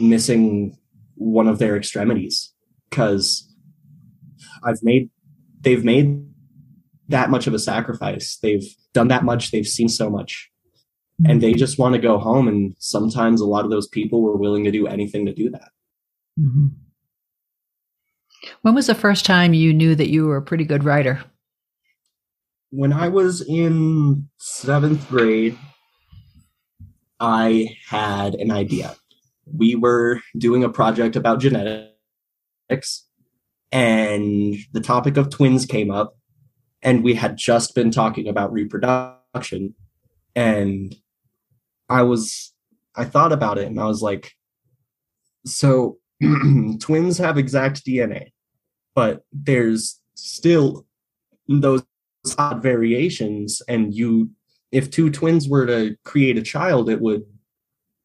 missing 0.00 0.76
one 1.16 1.46
of 1.48 1.58
their 1.58 1.76
extremities 1.76 2.52
because 2.88 3.52
I've 4.64 4.82
made 4.82 5.10
they've 5.60 5.84
made 5.84 6.24
that 7.08 7.28
much 7.30 7.46
of 7.46 7.54
a 7.54 7.58
sacrifice. 7.58 8.38
They've 8.42 8.64
done 8.94 9.08
that 9.08 9.24
much, 9.24 9.50
they've 9.50 9.66
seen 9.66 9.88
so 9.88 10.08
much. 10.08 10.50
And 11.26 11.42
they 11.42 11.52
just 11.52 11.78
want 11.78 11.94
to 11.94 12.00
go 12.00 12.16
home 12.16 12.48
and 12.48 12.74
sometimes 12.78 13.42
a 13.42 13.46
lot 13.46 13.66
of 13.66 13.70
those 13.70 13.86
people 13.86 14.22
were 14.22 14.38
willing 14.38 14.64
to 14.64 14.70
do 14.70 14.86
anything 14.86 15.26
to 15.26 15.34
do 15.34 15.50
that. 15.50 15.68
Hmm 16.38 16.68
When 18.62 18.74
was 18.74 18.86
the 18.86 18.94
first 18.94 19.26
time 19.26 19.52
you 19.52 19.74
knew 19.74 19.94
that 19.94 20.08
you 20.08 20.26
were 20.26 20.38
a 20.38 20.42
pretty 20.42 20.64
good 20.64 20.82
writer? 20.84 21.22
when 22.72 22.92
i 22.92 23.08
was 23.08 23.42
in 23.48 24.28
seventh 24.38 25.08
grade 25.08 25.58
i 27.20 27.76
had 27.86 28.34
an 28.34 28.50
idea. 28.50 28.96
We 29.46 29.74
were 29.74 30.20
doing 30.36 30.64
a 30.64 30.68
project 30.68 31.16
about 31.16 31.40
genetics 31.40 33.04
and 33.72 34.56
the 34.72 34.80
topic 34.80 35.16
of 35.16 35.30
twins 35.30 35.66
came 35.66 35.90
up 35.90 36.16
and 36.82 37.04
we 37.04 37.14
had 37.14 37.36
just 37.36 37.74
been 37.74 37.90
talking 37.90 38.28
about 38.28 38.52
reproduction 38.52 39.74
and 40.34 40.94
i 41.88 42.02
was 42.02 42.52
i 42.96 43.04
thought 43.04 43.32
about 43.32 43.58
it 43.58 43.66
and 43.66 43.80
i 43.80 43.84
was 43.84 44.02
like 44.02 44.32
so 45.44 45.98
twins 46.80 47.18
have 47.18 47.38
exact 47.38 47.84
dna 47.84 48.26
but 48.94 49.24
there's 49.32 50.00
still 50.14 50.86
those 51.48 51.82
odd 52.38 52.62
variations 52.62 53.62
and 53.68 53.94
you 53.94 54.30
if 54.72 54.90
two 54.90 55.10
twins 55.10 55.48
were 55.48 55.66
to 55.66 55.96
create 56.04 56.38
a 56.38 56.42
child 56.42 56.88
it 56.88 57.00
would 57.00 57.22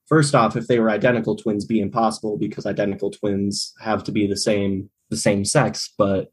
first 0.07 0.35
off 0.35 0.55
if 0.55 0.67
they 0.67 0.79
were 0.79 0.89
identical 0.89 1.35
twins 1.35 1.65
be 1.65 1.79
impossible 1.79 2.37
because 2.37 2.65
identical 2.65 3.09
twins 3.11 3.73
have 3.79 4.03
to 4.03 4.11
be 4.11 4.27
the 4.27 4.37
same 4.37 4.89
the 5.09 5.17
same 5.17 5.45
sex 5.45 5.93
but 5.97 6.31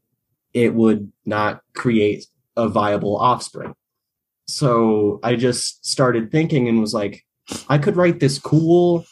it 0.53 0.73
would 0.75 1.11
not 1.25 1.61
create 1.73 2.27
a 2.55 2.69
viable 2.69 3.17
offspring. 3.17 3.73
So 4.47 5.19
i 5.23 5.35
just 5.35 5.85
started 5.85 6.31
thinking 6.31 6.67
and 6.67 6.79
was 6.79 6.93
like 6.93 7.23
i 7.69 7.77
could 7.77 7.95
write 7.95 8.19
this 8.19 8.39
cool 8.39 9.05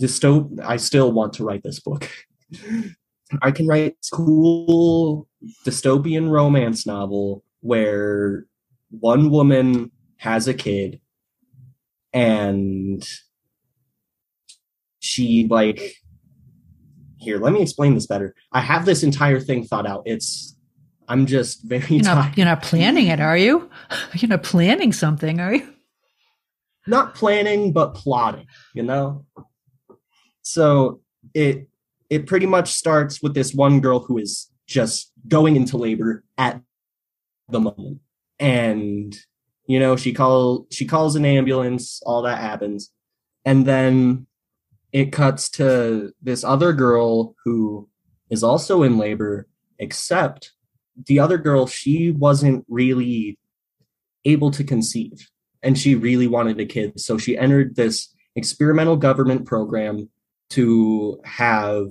dystop 0.00 0.60
i 0.64 0.76
still 0.76 1.12
want 1.12 1.32
to 1.34 1.44
write 1.44 1.62
this 1.62 1.80
book. 1.80 2.08
I 3.42 3.50
can 3.50 3.66
write 3.66 3.96
cool 4.12 5.26
dystopian 5.66 6.30
romance 6.30 6.86
novel 6.86 7.42
where 7.60 8.46
one 8.90 9.30
woman 9.30 9.90
has 10.24 10.48
a 10.48 10.54
kid 10.54 11.00
and 12.14 13.06
she 14.98 15.46
like 15.50 15.96
here 17.18 17.38
let 17.38 17.52
me 17.52 17.60
explain 17.60 17.94
this 17.94 18.06
better. 18.06 18.34
I 18.50 18.60
have 18.60 18.86
this 18.86 19.02
entire 19.02 19.38
thing 19.38 19.64
thought 19.64 19.86
out. 19.86 20.02
It's 20.06 20.56
i'm 21.08 21.26
just 21.26 21.62
very 21.64 21.84
You're 21.96 22.04
not, 22.04 22.14
tired. 22.22 22.36
you're 22.38 22.46
not 22.46 22.62
planning 22.62 23.08
it, 23.08 23.20
are 23.20 23.36
you? 23.36 23.70
You're 24.14 24.30
not 24.30 24.42
planning 24.42 24.92
something, 24.92 25.38
are 25.40 25.54
you? 25.56 25.68
not 26.86 27.14
planning 27.14 27.72
but 27.72 27.94
plotting 27.94 28.46
you 28.74 28.82
know? 28.82 29.26
So 30.42 31.00
it 31.34 31.68
it 32.08 32.26
pretty 32.26 32.46
much 32.46 32.68
starts 32.72 33.22
with 33.22 33.34
this 33.34 33.52
one 33.54 33.80
girl 33.80 34.00
who 34.00 34.16
is 34.18 34.50
just 34.66 35.12
going 35.28 35.56
into 35.56 35.76
labor 35.76 36.24
at 36.38 36.60
the 37.50 37.60
moment. 37.60 38.00
And 38.38 39.14
you 39.66 39.78
know 39.78 39.96
she 39.96 40.12
call 40.12 40.66
she 40.70 40.84
calls 40.84 41.16
an 41.16 41.24
ambulance 41.24 42.00
all 42.04 42.22
that 42.22 42.38
happens. 42.38 42.90
And 43.44 43.66
then 43.66 44.26
it 44.92 45.12
cuts 45.12 45.50
to 45.50 46.12
this 46.22 46.44
other 46.44 46.72
girl 46.72 47.34
who 47.44 47.88
is 48.30 48.42
also 48.42 48.82
in 48.82 48.96
labor, 48.96 49.48
except 49.78 50.52
the 51.06 51.18
other 51.18 51.38
girl, 51.38 51.66
she 51.66 52.12
wasn't 52.12 52.64
really 52.68 53.38
able 54.24 54.50
to 54.52 54.64
conceive. 54.64 55.28
And 55.62 55.78
she 55.78 55.94
really 55.94 56.26
wanted 56.26 56.60
a 56.60 56.66
kid. 56.66 57.00
So 57.00 57.18
she 57.18 57.36
entered 57.36 57.76
this 57.76 58.14
experimental 58.36 58.96
government 58.96 59.46
program 59.46 60.08
to 60.50 61.20
have 61.24 61.86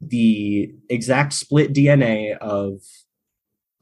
the 0.00 0.72
exact 0.90 1.32
split 1.32 1.72
DNA 1.72 2.36
of 2.38 2.82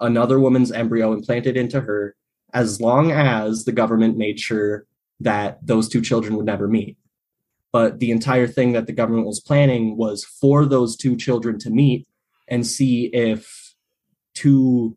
another 0.00 0.38
woman's 0.38 0.72
embryo 0.72 1.12
implanted 1.12 1.56
into 1.56 1.80
her 1.80 2.14
as 2.54 2.80
long 2.80 3.10
as 3.10 3.64
the 3.64 3.72
government 3.72 4.16
made 4.16 4.38
sure 4.38 4.86
that 5.20 5.58
those 5.66 5.88
two 5.88 6.00
children 6.00 6.36
would 6.36 6.46
never 6.46 6.68
meet. 6.68 6.96
But 7.72 7.98
the 7.98 8.12
entire 8.12 8.46
thing 8.46 8.72
that 8.72 8.86
the 8.86 8.92
government 8.92 9.26
was 9.26 9.40
planning 9.40 9.96
was 9.96 10.24
for 10.24 10.64
those 10.64 10.96
two 10.96 11.16
children 11.16 11.58
to 11.58 11.70
meet 11.70 12.06
and 12.46 12.64
see 12.64 13.06
if 13.06 13.74
two 14.34 14.96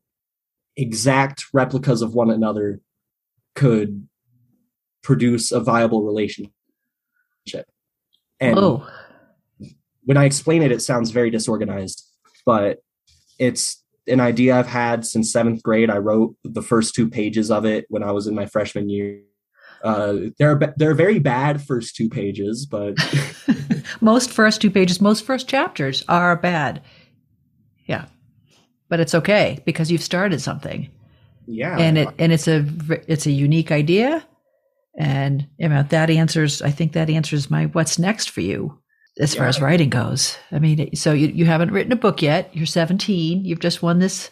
exact 0.76 1.46
replicas 1.54 2.04
of 2.04 2.13
one 2.13 2.30
another 2.30 2.80
could 3.56 4.08
produce 5.02 5.52
a 5.52 5.60
viable 5.60 6.04
relationship. 6.04 6.52
And 8.39 8.56
Whoa. 8.56 8.88
when 10.04 10.17
I 10.17 10.26
explain 10.26 10.62
it, 10.62 10.72
it 10.72 10.84
sounds 10.84 11.10
very 11.10 11.32
disorganized, 11.32 12.06
but 12.46 12.84
it's 13.39 13.84
an 14.08 14.20
idea 14.20 14.56
I've 14.56 14.67
had 14.67 15.06
since 15.06 15.32
seventh 15.32 15.63
grade. 15.63 15.89
I 15.89 15.98
wrote 15.98 16.36
the 16.43 16.62
first 16.62 16.96
two 16.96 17.10
pages 17.10 17.52
of 17.52 17.65
it 17.65 17.86
when 17.89 18.04
I 18.04 18.12
was 18.12 18.28
in 18.28 18.36
my 18.36 18.46
freshman 18.46 18.89
year. 18.89 19.22
Uh, 19.84 20.15
they're 20.39 20.60
they're 20.78 20.96
very 20.96 21.20
bad 21.20 21.62
first 21.62 21.96
two 21.96 22.10
pages, 22.10 22.65
but 22.65 22.96
most 24.02 24.32
first 24.32 24.60
two 24.60 24.72
pages, 24.72 25.00
most 25.00 25.24
first 25.24 25.48
chapters 25.48 26.04
are 26.08 26.36
bad. 26.36 26.82
Yeah, 27.86 28.06
but 28.89 29.00
it's 29.00 29.13
okay 29.13 29.62
because 29.65 29.91
you've 29.91 30.02
started 30.02 30.41
something, 30.41 30.89
yeah, 31.46 31.78
and 31.78 31.98
it 31.98 32.10
and 32.17 32.32
it's 32.32 32.48
a 32.48 32.65
it's 33.08 33.28
a 33.28 33.32
unique 33.32 33.72
idea, 33.72 34.26
and 34.98 35.48
you 35.60 35.70
know, 35.70 35.84
that 35.84 36.10
answers. 36.10 36.63
I 36.63 36.72
think 36.72 36.93
that 36.93 37.10
answers 37.10 37.52
my 37.52 37.67
what's 37.67 38.00
next 38.00 38.32
for 38.32 38.41
you 38.41 38.80
as 39.19 39.36
far 39.36 39.47
as 39.47 39.62
writing 39.62 39.89
goes. 39.89 40.38
I 40.51 40.60
mean, 40.60 40.95
so 40.95 41.13
you 41.13 41.27
you 41.27 41.45
haven't 41.45 41.71
written 41.71 41.91
a 41.91 41.97
book 41.97 42.21
yet. 42.21 42.56
You're 42.56 42.65
17. 42.65 43.45
You've 43.45 43.60
just 43.60 43.82
won 43.82 43.99
this 43.99 44.30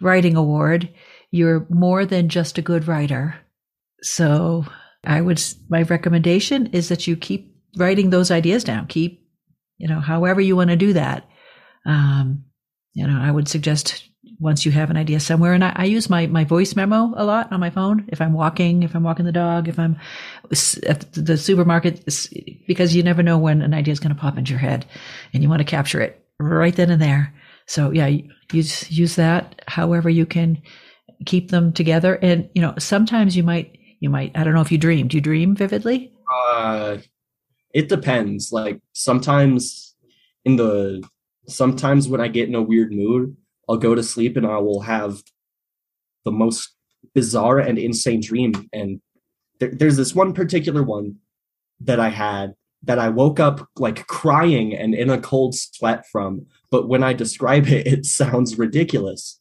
writing 0.00 0.36
award. 0.36 0.88
You're 1.30 1.66
more 1.68 2.06
than 2.06 2.28
just 2.28 2.58
a 2.58 2.62
good 2.62 2.86
writer. 2.86 3.36
So 4.02 4.64
I 5.04 5.20
would, 5.20 5.42
my 5.68 5.82
recommendation 5.82 6.66
is 6.68 6.88
that 6.88 7.06
you 7.06 7.16
keep 7.16 7.54
writing 7.76 8.10
those 8.10 8.30
ideas 8.30 8.64
down. 8.64 8.86
Keep, 8.86 9.22
you 9.78 9.88
know, 9.88 10.00
however 10.00 10.40
you 10.40 10.56
want 10.56 10.70
to 10.70 10.76
do 10.76 10.92
that. 10.92 11.28
Um, 11.86 12.44
you 12.92 13.06
know, 13.06 13.18
I 13.20 13.30
would 13.30 13.48
suggest 13.48 14.08
once 14.38 14.66
you 14.66 14.72
have 14.72 14.90
an 14.90 14.96
idea 14.96 15.20
somewhere, 15.20 15.52
and 15.52 15.64
I, 15.64 15.72
I 15.76 15.84
use 15.84 16.10
my, 16.10 16.26
my 16.26 16.44
voice 16.44 16.76
memo 16.76 17.12
a 17.16 17.24
lot 17.24 17.52
on 17.52 17.60
my 17.60 17.70
phone. 17.70 18.04
If 18.08 18.20
I'm 18.20 18.32
walking, 18.32 18.82
if 18.82 18.94
I'm 18.94 19.02
walking 19.02 19.24
the 19.24 19.32
dog, 19.32 19.68
if 19.68 19.78
I'm 19.78 19.96
at 20.86 21.12
the 21.12 21.36
supermarket, 21.36 22.04
because 22.66 22.94
you 22.94 23.02
never 23.02 23.22
know 23.22 23.38
when 23.38 23.62
an 23.62 23.74
idea 23.74 23.92
is 23.92 24.00
going 24.00 24.14
to 24.14 24.20
pop 24.20 24.36
into 24.38 24.50
your 24.50 24.60
head 24.60 24.86
and 25.32 25.42
you 25.42 25.48
want 25.48 25.60
to 25.60 25.64
capture 25.64 26.00
it 26.00 26.24
right 26.38 26.74
then 26.74 26.90
and 26.90 27.00
there. 27.00 27.32
So 27.66 27.90
yeah, 27.90 28.10
use, 28.52 28.90
use 28.90 29.16
that 29.16 29.62
however 29.68 30.10
you 30.10 30.26
can 30.26 30.60
keep 31.26 31.50
them 31.50 31.72
together. 31.72 32.18
And, 32.20 32.48
you 32.54 32.62
know, 32.62 32.74
sometimes 32.78 33.36
you 33.36 33.42
might, 33.42 33.78
you 34.00 34.10
might, 34.10 34.36
I 34.36 34.44
don't 34.44 34.54
know 34.54 34.60
if 34.60 34.72
you 34.72 34.78
dream. 34.78 35.08
Do 35.08 35.16
you 35.16 35.20
dream 35.22 35.54
vividly? 35.54 36.12
uh, 36.32 36.98
it 37.72 37.88
depends. 37.88 38.52
Like 38.52 38.80
sometimes 38.92 39.94
in 40.44 40.56
the 40.56 41.02
sometimes 41.48 42.08
when 42.08 42.20
I 42.20 42.28
get 42.28 42.48
in 42.48 42.54
a 42.54 42.62
weird 42.62 42.92
mood, 42.92 43.36
I'll 43.68 43.76
go 43.76 43.94
to 43.94 44.02
sleep 44.02 44.36
and 44.36 44.46
I 44.46 44.58
will 44.58 44.82
have 44.82 45.22
the 46.24 46.32
most 46.32 46.74
bizarre 47.14 47.58
and 47.58 47.78
insane 47.78 48.20
dream. 48.20 48.68
And 48.72 49.00
there, 49.60 49.70
there's 49.72 49.96
this 49.96 50.14
one 50.14 50.32
particular 50.32 50.82
one 50.82 51.16
that 51.80 52.00
I 52.00 52.08
had 52.08 52.54
that 52.82 52.98
I 52.98 53.08
woke 53.08 53.40
up 53.40 53.66
like 53.76 54.06
crying 54.06 54.74
and 54.74 54.94
in 54.94 55.10
a 55.10 55.20
cold 55.20 55.54
sweat 55.54 56.04
from. 56.10 56.46
But 56.70 56.88
when 56.88 57.02
I 57.02 57.12
describe 57.12 57.66
it, 57.68 57.86
it 57.92 58.06
sounds 58.06 58.58
ridiculous. 58.58 59.40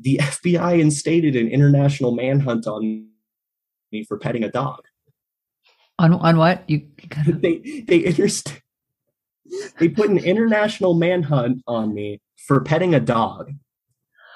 The 0.00 0.18
FBI 0.20 0.80
instated 0.80 1.36
an 1.36 1.48
international 1.48 2.12
manhunt 2.12 2.66
on 2.66 3.06
me 3.92 4.04
for 4.04 4.18
petting 4.18 4.42
a 4.42 4.50
dog 4.50 4.80
On, 5.98 6.14
on 6.14 6.38
what? 6.38 6.68
You, 6.68 6.88
they 7.26 7.58
they 7.86 8.02
interst- 8.02 8.58
they 9.78 9.88
put 9.88 10.08
an 10.08 10.18
international 10.18 10.94
manhunt 10.94 11.62
on 11.66 11.94
me 11.94 12.20
for 12.46 12.60
petting 12.60 12.94
a 12.94 13.00
dog 13.00 13.52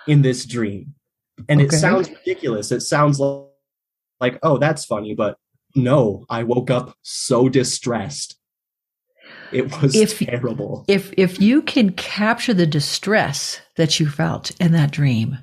in 0.07 0.23
this 0.23 0.45
dream 0.47 0.95
and 1.49 1.61
Okay. 1.61 1.75
it 1.77 1.79
sounds 1.79 2.09
ridiculous 2.11 2.71
it 2.73 2.81
sounds 2.81 3.19
like, 3.21 3.47
like 4.21 4.38
oh 4.42 4.57
that's 4.59 4.85
funny 4.85 5.14
but 5.14 5.37
no 5.75 6.25
i 6.31 6.42
woke 6.42 6.71
up 6.71 6.97
so 7.03 7.49
distressed 7.49 8.38
it 9.53 9.71
was 9.81 9.95
If- 9.95 10.19
terrible 10.19 10.85
if, 10.88 11.12
if 11.16 11.40
you 11.40 11.62
can 11.62 11.90
capture 11.92 12.55
the 12.55 12.66
distress 12.66 13.61
that 13.77 13.99
you 14.01 14.09
felt 14.09 14.51
in 14.61 14.73
that 14.73 14.90
dream, 14.92 15.38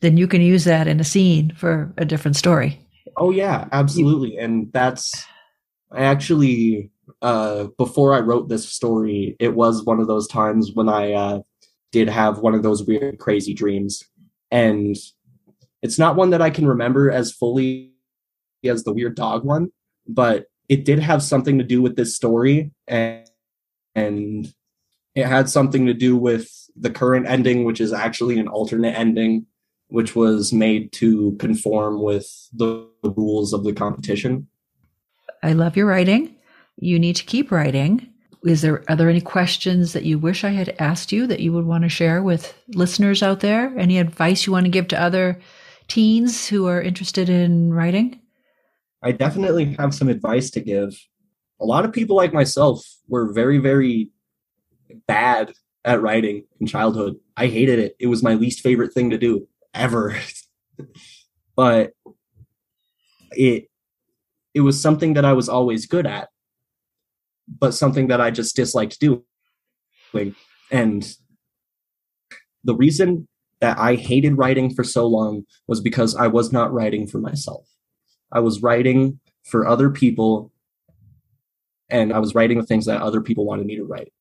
then 0.00 0.16
you 0.16 0.26
can 0.26 0.40
use 0.42 0.64
that 0.64 0.86
in 0.86 1.00
a 1.00 1.04
scene 1.04 1.52
for 1.56 1.92
a 1.96 2.04
different 2.04 2.36
story. 2.36 2.78
Oh 3.16 3.30
yeah, 3.30 3.68
absolutely. 3.72 4.36
And 4.38 4.70
that's 4.72 5.12
I 5.90 6.04
actually 6.04 6.90
uh 7.20 7.68
before 7.78 8.14
I 8.14 8.20
wrote 8.20 8.48
this 8.48 8.68
story, 8.68 9.36
it 9.38 9.54
was 9.54 9.84
one 9.84 10.00
of 10.00 10.06
those 10.08 10.28
times 10.28 10.72
when 10.72 10.88
I 10.88 11.12
uh 11.12 11.40
did 11.92 12.08
have 12.08 12.38
one 12.38 12.54
of 12.54 12.62
those 12.62 12.84
weird 12.84 13.18
crazy 13.18 13.54
dreams. 13.54 14.04
And 14.50 14.96
it's 15.82 15.98
not 15.98 16.16
one 16.16 16.30
that 16.30 16.42
I 16.42 16.50
can 16.50 16.66
remember 16.66 17.10
as 17.10 17.32
fully 17.32 17.92
as 18.64 18.84
the 18.84 18.92
weird 18.92 19.14
dog 19.14 19.44
one, 19.44 19.70
but 20.06 20.46
it 20.68 20.84
did 20.84 20.98
have 20.98 21.22
something 21.22 21.58
to 21.58 21.64
do 21.64 21.82
with 21.82 21.96
this 21.96 22.16
story 22.16 22.72
and 22.88 23.26
and 23.94 24.52
it 25.14 25.26
had 25.26 25.50
something 25.50 25.84
to 25.86 25.92
do 25.92 26.16
with 26.16 26.50
the 26.74 26.88
current 26.88 27.26
ending, 27.28 27.64
which 27.64 27.80
is 27.80 27.92
actually 27.92 28.38
an 28.38 28.48
alternate 28.48 28.98
ending 28.98 29.46
which 29.92 30.16
was 30.16 30.54
made 30.54 30.90
to 30.90 31.36
conform 31.38 32.02
with 32.02 32.48
the 32.54 32.88
rules 33.02 33.52
of 33.52 33.62
the 33.62 33.74
competition. 33.74 34.48
I 35.42 35.52
love 35.52 35.76
your 35.76 35.84
writing. 35.84 36.34
You 36.76 36.98
need 36.98 37.16
to 37.16 37.24
keep 37.24 37.52
writing. 37.52 38.11
Is 38.44 38.62
there 38.62 38.82
are 38.88 38.96
there 38.96 39.08
any 39.08 39.20
questions 39.20 39.92
that 39.92 40.04
you 40.04 40.18
wish 40.18 40.42
I 40.42 40.50
had 40.50 40.74
asked 40.78 41.12
you 41.12 41.26
that 41.28 41.40
you 41.40 41.52
would 41.52 41.64
want 41.64 41.84
to 41.84 41.88
share 41.88 42.22
with 42.22 42.54
listeners 42.68 43.22
out 43.22 43.40
there? 43.40 43.72
Any 43.78 43.98
advice 43.98 44.46
you 44.46 44.52
want 44.52 44.64
to 44.64 44.70
give 44.70 44.88
to 44.88 45.00
other 45.00 45.40
teens 45.86 46.48
who 46.48 46.66
are 46.66 46.82
interested 46.82 47.28
in 47.28 47.72
writing? 47.72 48.20
I 49.02 49.12
definitely 49.12 49.76
have 49.78 49.94
some 49.94 50.08
advice 50.08 50.50
to 50.50 50.60
give. 50.60 50.94
A 51.60 51.64
lot 51.64 51.84
of 51.84 51.92
people 51.92 52.16
like 52.16 52.32
myself 52.32 52.84
were 53.08 53.32
very, 53.32 53.58
very 53.58 54.10
bad 55.06 55.52
at 55.84 56.02
writing 56.02 56.44
in 56.60 56.66
childhood. 56.66 57.16
I 57.36 57.46
hated 57.46 57.78
it. 57.78 57.96
It 57.98 58.06
was 58.06 58.22
my 58.22 58.34
least 58.34 58.60
favorite 58.60 58.92
thing 58.92 59.10
to 59.10 59.18
do 59.18 59.48
ever. 59.74 60.16
but 61.56 61.92
it 63.32 63.68
it 64.54 64.60
was 64.60 64.80
something 64.80 65.14
that 65.14 65.24
I 65.24 65.32
was 65.32 65.48
always 65.48 65.86
good 65.86 66.06
at, 66.06 66.28
but 67.48 67.74
something 67.74 68.08
that 68.08 68.20
I 68.20 68.30
just 68.30 68.56
disliked 68.56 69.00
doing. 69.00 69.22
And 70.70 71.16
the 72.64 72.74
reason 72.74 73.28
that 73.60 73.78
I 73.78 73.94
hated 73.94 74.36
writing 74.36 74.74
for 74.74 74.84
so 74.84 75.06
long 75.06 75.44
was 75.66 75.80
because 75.80 76.16
I 76.16 76.26
was 76.26 76.52
not 76.52 76.72
writing 76.72 77.06
for 77.06 77.18
myself. 77.18 77.68
I 78.32 78.40
was 78.40 78.62
writing 78.62 79.20
for 79.44 79.66
other 79.66 79.90
people 79.90 80.52
and 81.88 82.12
I 82.12 82.18
was 82.18 82.34
writing 82.34 82.58
the 82.58 82.66
things 82.66 82.86
that 82.86 83.02
other 83.02 83.20
people 83.20 83.44
wanted 83.44 83.66
me 83.66 83.76
to 83.76 83.84
write. 83.84 84.12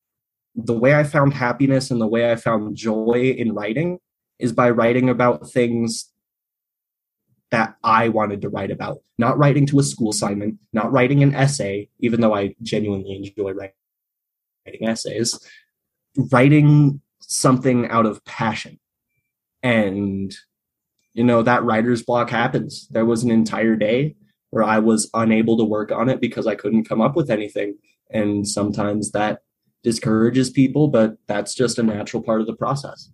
The 0.55 0.77
way 0.77 0.93
I 0.93 1.03
found 1.03 1.33
happiness 1.33 1.89
and 1.89 2.01
the 2.01 2.07
way 2.07 2.31
I 2.31 2.35
found 2.35 2.75
joy 2.75 3.33
in 3.37 3.53
writing 3.53 3.99
is 4.37 4.51
by 4.51 4.69
writing 4.69 5.09
about 5.09 5.49
things 5.49 6.10
that 7.51 7.75
I 7.83 8.09
wanted 8.09 8.41
to 8.41 8.49
write 8.49 8.71
about, 8.71 8.99
not 9.17 9.37
writing 9.37 9.65
to 9.67 9.79
a 9.79 9.83
school 9.83 10.09
assignment, 10.09 10.57
not 10.73 10.91
writing 10.91 11.21
an 11.21 11.35
essay, 11.35 11.89
even 11.99 12.21
though 12.21 12.33
I 12.33 12.55
genuinely 12.61 13.15
enjoy 13.15 13.51
writing 13.51 14.87
essays, 14.87 15.37
writing 16.31 17.01
something 17.19 17.87
out 17.89 18.05
of 18.05 18.23
passion. 18.25 18.79
And, 19.61 20.33
you 21.13 21.23
know, 21.23 21.43
that 21.43 21.63
writer's 21.63 22.03
block 22.03 22.29
happens. 22.29 22.87
There 22.89 23.05
was 23.05 23.23
an 23.23 23.31
entire 23.31 23.75
day 23.75 24.15
where 24.49 24.63
I 24.63 24.79
was 24.79 25.09
unable 25.13 25.57
to 25.57 25.63
work 25.63 25.91
on 25.91 26.09
it 26.09 26.21
because 26.21 26.47
I 26.47 26.55
couldn't 26.55 26.87
come 26.87 27.01
up 27.01 27.15
with 27.15 27.29
anything. 27.29 27.77
And 28.09 28.47
sometimes 28.47 29.11
that 29.11 29.41
discourages 29.83 30.49
people, 30.49 30.87
but 30.87 31.17
that's 31.27 31.53
just 31.53 31.79
a 31.79 31.83
natural 31.83 32.23
part 32.23 32.41
of 32.41 32.47
the 32.47 32.55
process. 32.55 33.09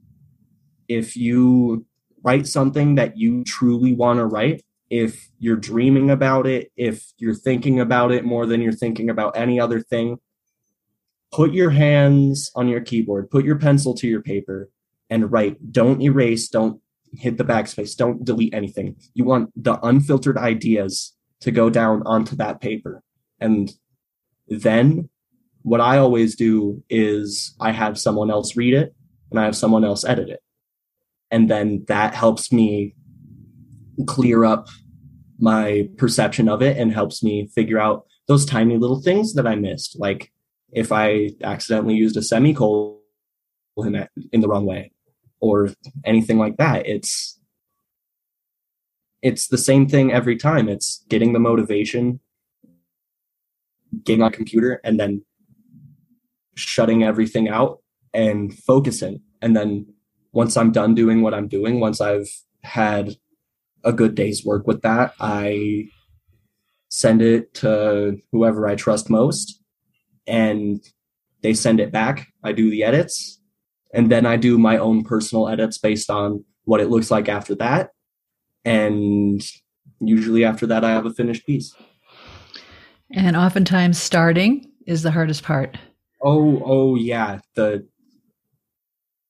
If 0.87 1.15
you 1.15 1.85
write 2.27 2.45
something 2.45 2.95
that 2.95 3.17
you 3.17 3.41
truly 3.45 3.93
want 3.93 4.17
to 4.17 4.25
write, 4.25 4.61
if 4.89 5.29
you're 5.39 5.55
dreaming 5.55 6.09
about 6.11 6.45
it, 6.45 6.69
if 6.75 7.13
you're 7.17 7.33
thinking 7.33 7.79
about 7.79 8.11
it 8.11 8.25
more 8.25 8.45
than 8.45 8.59
you're 8.61 8.73
thinking 8.83 9.09
about 9.09 9.37
any 9.37 9.61
other 9.61 9.79
thing, 9.79 10.17
put 11.31 11.53
your 11.53 11.69
hands 11.69 12.51
on 12.53 12.67
your 12.67 12.81
keyboard, 12.81 13.31
put 13.31 13.45
your 13.45 13.57
pencil 13.57 13.93
to 13.95 14.07
your 14.07 14.21
paper, 14.21 14.69
and 15.09 15.31
write. 15.31 15.71
Don't 15.71 16.01
erase, 16.01 16.49
don't 16.49 16.81
hit 17.13 17.37
the 17.37 17.45
backspace, 17.45 17.95
don't 17.95 18.25
delete 18.25 18.53
anything. 18.53 18.97
You 19.13 19.23
want 19.23 19.51
the 19.55 19.79
unfiltered 19.79 20.37
ideas 20.37 21.15
to 21.41 21.51
go 21.51 21.69
down 21.69 22.03
onto 22.05 22.35
that 22.35 22.59
paper. 22.59 23.03
And 23.39 23.71
then 24.49 25.09
what 25.61 25.79
I 25.79 25.97
always 25.97 26.35
do 26.35 26.83
is 26.89 27.55
I 27.61 27.71
have 27.71 27.97
someone 27.97 28.29
else 28.29 28.57
read 28.57 28.73
it 28.73 28.93
and 29.31 29.39
I 29.39 29.45
have 29.45 29.55
someone 29.55 29.85
else 29.85 30.03
edit 30.03 30.27
it. 30.27 30.41
And 31.31 31.49
then 31.49 31.85
that 31.87 32.15
helps 32.15 32.51
me 32.51 32.95
clear 34.05 34.45
up 34.45 34.67
my 35.39 35.89
perception 35.97 36.49
of 36.49 36.61
it 36.61 36.77
and 36.77 36.91
helps 36.91 37.21
me 37.21 37.47
figure 37.53 37.79
out 37.79 38.05
those 38.27 38.45
tiny 38.45 38.77
little 38.77 39.01
things 39.01 39.33
that 39.33 39.47
I 39.47 39.55
missed. 39.55 39.99
Like 39.99 40.31
if 40.71 40.91
I 40.91 41.31
accidentally 41.43 41.95
used 41.95 42.17
a 42.17 42.21
semicolon 42.21 42.97
in, 44.31 44.41
the 44.41 44.47
wrong 44.47 44.65
way 44.65 44.91
or 45.39 45.69
anything 46.05 46.37
like 46.37 46.57
that. 46.57 46.87
It's 46.87 47.39
it's 49.21 49.47
the 49.47 49.57
same 49.57 49.87
thing 49.87 50.11
every 50.11 50.35
time. 50.35 50.69
It's 50.69 51.03
getting 51.09 51.33
the 51.33 51.39
motivation, 51.39 52.19
getting 54.03 54.21
on 54.21 54.31
computer, 54.31 54.79
and 54.83 54.99
then 54.99 55.23
shutting 56.55 57.03
everything 57.03 57.49
out 57.49 57.79
and 58.13 58.57
focusing. 58.59 59.21
And 59.41 59.55
then 59.55 59.93
once 60.31 60.57
I'm 60.57 60.71
done 60.71 60.95
doing 60.95 61.21
what 61.21 61.33
I'm 61.33 61.47
doing, 61.47 61.79
once 61.79 62.01
I've 62.01 62.29
had 62.63 63.15
a 63.83 63.93
good 63.93 64.15
day's 64.15 64.45
work 64.45 64.67
with 64.67 64.81
that, 64.81 65.13
I 65.19 65.87
send 66.89 67.21
it 67.21 67.53
to 67.55 68.19
whoever 68.31 68.67
I 68.67 68.75
trust 68.75 69.09
most 69.09 69.61
and 70.25 70.83
they 71.41 71.53
send 71.53 71.79
it 71.79 71.91
back. 71.91 72.27
I 72.43 72.51
do 72.51 72.69
the 72.69 72.83
edits 72.83 73.39
and 73.93 74.11
then 74.11 74.25
I 74.25 74.37
do 74.37 74.57
my 74.57 74.77
own 74.77 75.03
personal 75.03 75.47
edits 75.47 75.77
based 75.77 76.09
on 76.09 76.43
what 76.65 76.81
it 76.81 76.89
looks 76.89 77.09
like 77.09 77.29
after 77.29 77.55
that. 77.55 77.91
And 78.65 79.41
usually 79.99 80.43
after 80.43 80.67
that, 80.67 80.83
I 80.83 80.91
have 80.91 81.05
a 81.05 81.13
finished 81.13 81.45
piece. 81.45 81.73
And 83.11 83.37
oftentimes, 83.37 83.97
starting 83.97 84.69
is 84.85 85.03
the 85.03 85.11
hardest 85.11 85.43
part. 85.43 85.77
Oh, 86.21 86.61
oh 86.65 86.95
yeah. 86.95 87.39
The 87.55 87.87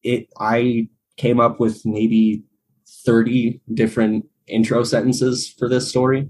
it 0.07 0.27
I 0.39 0.87
came 1.17 1.39
up 1.39 1.59
with 1.59 1.85
maybe 1.85 2.43
30 3.05 3.61
different 3.73 4.25
intro 4.47 4.83
sentences 4.83 5.53
for 5.57 5.67
this 5.67 5.89
story 5.89 6.29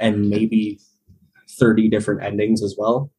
and 0.00 0.28
maybe 0.28 0.78
30 1.58 1.88
different 1.88 2.22
endings 2.22 2.62
as 2.62 2.74
well. 2.76 3.10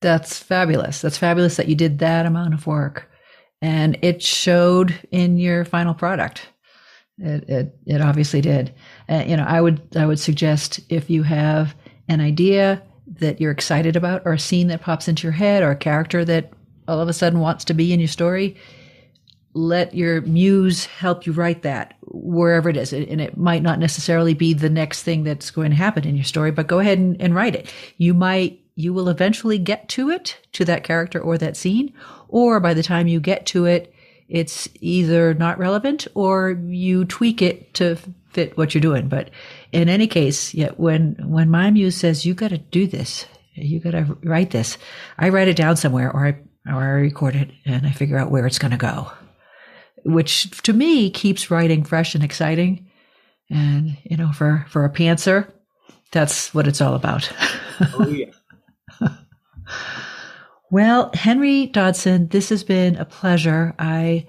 That's 0.00 0.38
fabulous. 0.38 1.00
That's 1.00 1.18
fabulous 1.18 1.56
that 1.56 1.68
you 1.68 1.74
did 1.74 1.98
that 1.98 2.26
amount 2.26 2.54
of 2.54 2.66
work. 2.66 3.10
And 3.60 3.98
it 4.02 4.22
showed 4.22 4.94
in 5.10 5.38
your 5.38 5.64
final 5.64 5.94
product. 5.94 6.48
It 7.18 7.48
it, 7.48 7.76
it 7.86 8.00
obviously 8.00 8.40
did. 8.40 8.74
Uh, 9.08 9.24
you 9.26 9.36
know, 9.36 9.44
I 9.44 9.60
would 9.60 9.96
I 9.96 10.06
would 10.06 10.18
suggest 10.18 10.80
if 10.88 11.08
you 11.08 11.22
have 11.22 11.74
an 12.08 12.20
idea 12.20 12.82
that 13.20 13.40
you're 13.40 13.52
excited 13.52 13.94
about, 13.94 14.22
or 14.24 14.32
a 14.32 14.38
scene 14.38 14.68
that 14.68 14.80
pops 14.80 15.06
into 15.06 15.24
your 15.24 15.32
head, 15.32 15.62
or 15.62 15.70
a 15.70 15.76
character 15.76 16.24
that 16.24 16.52
all 16.92 17.00
of 17.00 17.08
a 17.08 17.12
sudden 17.12 17.40
wants 17.40 17.64
to 17.64 17.74
be 17.74 17.92
in 17.92 18.00
your 18.00 18.08
story, 18.08 18.56
let 19.54 19.94
your 19.94 20.20
muse 20.22 20.86
help 20.86 21.26
you 21.26 21.32
write 21.32 21.62
that 21.62 21.94
wherever 22.02 22.68
it 22.68 22.76
is. 22.76 22.92
And 22.92 23.20
it 23.20 23.36
might 23.36 23.62
not 23.62 23.78
necessarily 23.78 24.34
be 24.34 24.54
the 24.54 24.70
next 24.70 25.02
thing 25.02 25.24
that's 25.24 25.50
going 25.50 25.70
to 25.70 25.76
happen 25.76 26.06
in 26.06 26.16
your 26.16 26.24
story, 26.24 26.50
but 26.50 26.66
go 26.66 26.78
ahead 26.78 26.98
and, 26.98 27.20
and 27.20 27.34
write 27.34 27.54
it. 27.54 27.72
You 27.96 28.14
might 28.14 28.60
you 28.74 28.94
will 28.94 29.08
eventually 29.08 29.58
get 29.58 29.88
to 29.90 30.08
it, 30.10 30.38
to 30.52 30.64
that 30.64 30.84
character 30.84 31.20
or 31.20 31.36
that 31.36 31.56
scene, 31.56 31.92
or 32.28 32.58
by 32.58 32.72
the 32.72 32.82
time 32.82 33.06
you 33.06 33.20
get 33.20 33.44
to 33.46 33.66
it, 33.66 33.92
it's 34.28 34.66
either 34.80 35.34
not 35.34 35.58
relevant 35.58 36.06
or 36.14 36.52
you 36.66 37.04
tweak 37.04 37.42
it 37.42 37.74
to 37.74 37.96
fit 38.30 38.56
what 38.56 38.74
you're 38.74 38.80
doing. 38.80 39.08
But 39.08 39.28
in 39.72 39.90
any 39.90 40.06
case, 40.06 40.54
yeah, 40.54 40.70
when 40.78 41.16
when 41.20 41.50
my 41.50 41.70
muse 41.70 41.96
says 41.96 42.24
you 42.24 42.32
got 42.32 42.48
to 42.48 42.58
do 42.58 42.86
this, 42.86 43.26
you 43.54 43.78
got 43.78 43.90
to 43.90 44.16
write 44.24 44.50
this, 44.50 44.78
I 45.18 45.28
write 45.28 45.48
it 45.48 45.56
down 45.56 45.76
somewhere 45.76 46.10
or 46.10 46.26
I 46.26 46.38
or 46.66 46.74
I 46.74 46.90
record 46.90 47.34
it 47.34 47.50
and 47.64 47.86
I 47.86 47.90
figure 47.90 48.18
out 48.18 48.30
where 48.30 48.46
it's 48.46 48.58
going 48.58 48.70
to 48.70 48.76
go, 48.76 49.10
which 50.04 50.50
to 50.62 50.72
me 50.72 51.10
keeps 51.10 51.50
writing 51.50 51.84
fresh 51.84 52.14
and 52.14 52.24
exciting. 52.24 52.88
And 53.50 53.98
you 54.04 54.16
know, 54.16 54.32
for 54.32 54.64
for 54.68 54.84
a 54.84 54.90
pantser, 54.90 55.50
that's 56.12 56.54
what 56.54 56.68
it's 56.68 56.80
all 56.80 56.94
about. 56.94 57.30
oh 57.80 58.06
yeah. 58.08 58.30
well, 60.70 61.10
Henry 61.14 61.66
Dodson, 61.66 62.28
this 62.28 62.48
has 62.50 62.64
been 62.64 62.96
a 62.96 63.04
pleasure. 63.04 63.74
I 63.78 64.28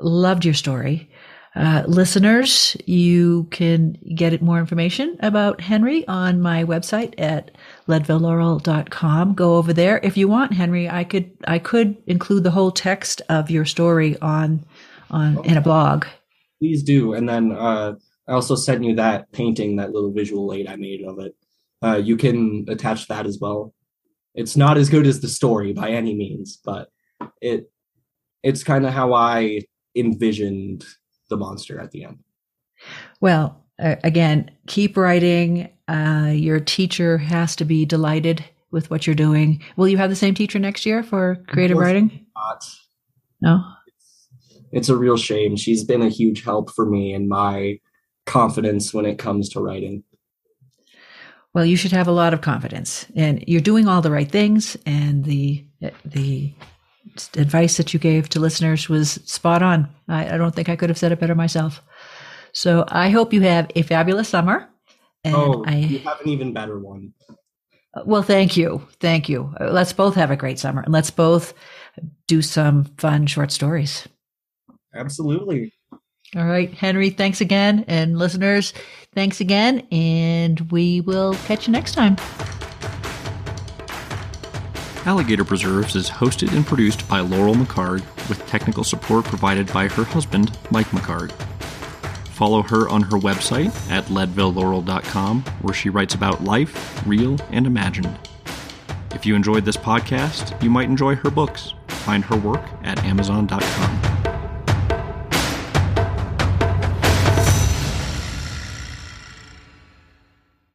loved 0.00 0.44
your 0.44 0.54
story. 0.54 1.10
Uh, 1.54 1.82
listeners, 1.86 2.76
you 2.86 3.46
can 3.50 3.92
get 4.14 4.40
more 4.40 4.58
information 4.58 5.16
about 5.20 5.60
Henry 5.60 6.06
on 6.08 6.40
my 6.40 6.64
website 6.64 7.12
at 7.18 7.50
leadvillelaurel.com. 7.88 9.34
Go 9.34 9.56
over 9.56 9.72
there. 9.72 10.00
If 10.02 10.16
you 10.16 10.28
want, 10.28 10.54
Henry, 10.54 10.88
I 10.88 11.04
could, 11.04 11.30
I 11.46 11.58
could 11.58 11.96
include 12.06 12.44
the 12.44 12.50
whole 12.50 12.70
text 12.70 13.20
of 13.28 13.50
your 13.50 13.66
story 13.66 14.18
on, 14.20 14.64
on, 15.10 15.38
oh, 15.38 15.42
in 15.42 15.58
a 15.58 15.60
blog. 15.60 16.06
Please 16.58 16.82
do. 16.82 17.12
And 17.12 17.28
then, 17.28 17.52
uh, 17.52 17.94
I 18.28 18.32
also 18.32 18.54
sent 18.54 18.84
you 18.84 18.94
that 18.96 19.30
painting, 19.32 19.76
that 19.76 19.92
little 19.92 20.12
visual 20.12 20.52
aid 20.54 20.68
I 20.68 20.76
made 20.76 21.04
of 21.04 21.18
it. 21.18 21.34
Uh, 21.82 21.96
you 21.96 22.16
can 22.16 22.64
attach 22.68 23.08
that 23.08 23.26
as 23.26 23.38
well. 23.40 23.74
It's 24.34 24.56
not 24.56 24.78
as 24.78 24.88
good 24.88 25.06
as 25.06 25.20
the 25.20 25.28
story 25.28 25.72
by 25.72 25.90
any 25.90 26.14
means, 26.14 26.58
but 26.64 26.88
it 27.40 27.70
it's 28.42 28.64
kind 28.64 28.86
of 28.86 28.92
how 28.92 29.12
I 29.12 29.62
envisioned 29.94 30.84
the 31.32 31.36
monster 31.38 31.80
at 31.80 31.90
the 31.90 32.04
end. 32.04 32.18
Well, 33.20 33.64
uh, 33.82 33.96
again, 34.04 34.50
keep 34.66 34.96
writing. 34.96 35.70
Uh, 35.88 36.30
your 36.34 36.60
teacher 36.60 37.18
has 37.18 37.56
to 37.56 37.64
be 37.64 37.84
delighted 37.84 38.44
with 38.70 38.90
what 38.90 39.06
you're 39.06 39.16
doing. 39.16 39.62
Will 39.76 39.88
you 39.88 39.96
have 39.96 40.10
the 40.10 40.16
same 40.16 40.34
teacher 40.34 40.58
next 40.58 40.84
year 40.86 41.02
for 41.02 41.42
creative 41.48 41.78
writing? 41.78 42.26
Not. 42.36 42.64
No. 43.40 43.64
It's, 43.86 44.28
it's 44.72 44.88
a 44.88 44.96
real 44.96 45.16
shame. 45.16 45.56
She's 45.56 45.84
been 45.84 46.02
a 46.02 46.08
huge 46.08 46.44
help 46.44 46.70
for 46.70 46.86
me 46.86 47.14
and 47.14 47.28
my 47.28 47.80
confidence 48.26 48.92
when 48.92 49.06
it 49.06 49.18
comes 49.18 49.48
to 49.50 49.60
writing. 49.60 50.04
Well, 51.54 51.66
you 51.66 51.76
should 51.76 51.92
have 51.92 52.08
a 52.08 52.12
lot 52.12 52.32
of 52.32 52.40
confidence, 52.40 53.06
and 53.14 53.44
you're 53.46 53.60
doing 53.60 53.86
all 53.86 54.00
the 54.00 54.10
right 54.10 54.30
things. 54.30 54.76
And 54.86 55.24
the 55.24 55.66
the 56.02 56.54
advice 57.36 57.76
that 57.76 57.92
you 57.92 58.00
gave 58.00 58.28
to 58.30 58.40
listeners 58.40 58.88
was 58.88 59.12
spot 59.24 59.62
on. 59.62 59.88
I, 60.08 60.34
I 60.34 60.36
don't 60.36 60.54
think 60.54 60.68
I 60.68 60.76
could 60.76 60.90
have 60.90 60.98
said 60.98 61.12
it 61.12 61.20
better 61.20 61.34
myself. 61.34 61.82
So 62.52 62.84
I 62.88 63.10
hope 63.10 63.32
you 63.32 63.40
have 63.42 63.70
a 63.74 63.82
fabulous 63.82 64.28
summer. 64.28 64.68
And 65.24 65.34
oh, 65.34 65.64
I, 65.66 65.76
you 65.76 65.98
have 66.00 66.20
an 66.20 66.28
even 66.28 66.52
better 66.52 66.78
one. 66.78 67.14
Uh, 67.94 68.02
well, 68.04 68.22
thank 68.22 68.56
you, 68.56 68.86
thank 69.00 69.28
you. 69.28 69.54
Uh, 69.60 69.70
let's 69.70 69.92
both 69.92 70.14
have 70.14 70.30
a 70.30 70.36
great 70.36 70.58
summer, 70.58 70.82
and 70.82 70.92
let's 70.92 71.10
both 71.10 71.54
do 72.26 72.42
some 72.42 72.84
fun 72.96 73.26
short 73.26 73.52
stories. 73.52 74.08
Absolutely. 74.94 75.72
All 76.34 76.46
right, 76.46 76.72
Henry, 76.72 77.10
thanks 77.10 77.42
again. 77.42 77.84
And 77.88 78.18
listeners, 78.18 78.72
thanks 79.14 79.40
again. 79.40 79.86
And 79.92 80.72
we 80.72 81.02
will 81.02 81.34
catch 81.46 81.66
you 81.66 81.72
next 81.72 81.92
time. 81.92 82.16
Alligator 85.04 85.44
Preserves 85.44 85.96
is 85.96 86.08
hosted 86.08 86.54
and 86.54 86.64
produced 86.64 87.08
by 87.08 87.20
Laurel 87.20 87.54
McHargue, 87.54 88.04
with 88.28 88.46
technical 88.46 88.84
support 88.84 89.24
provided 89.24 89.72
by 89.72 89.88
her 89.88 90.04
husband, 90.04 90.56
Mike 90.70 90.86
McHargue. 90.88 91.32
Follow 92.28 92.62
her 92.62 92.88
on 92.88 93.02
her 93.02 93.18
website 93.18 93.72
at 93.90 94.04
leadvillelaurel.com, 94.06 95.42
where 95.62 95.74
she 95.74 95.90
writes 95.90 96.14
about 96.14 96.44
life, 96.44 97.02
real 97.06 97.36
and 97.50 97.66
imagined. 97.66 98.16
If 99.12 99.26
you 99.26 99.34
enjoyed 99.34 99.64
this 99.64 99.76
podcast, 99.76 100.60
you 100.62 100.70
might 100.70 100.88
enjoy 100.88 101.16
her 101.16 101.30
books. 101.30 101.74
Find 101.88 102.24
her 102.24 102.36
work 102.36 102.62
at 102.84 103.02
amazon.com. 103.04 104.11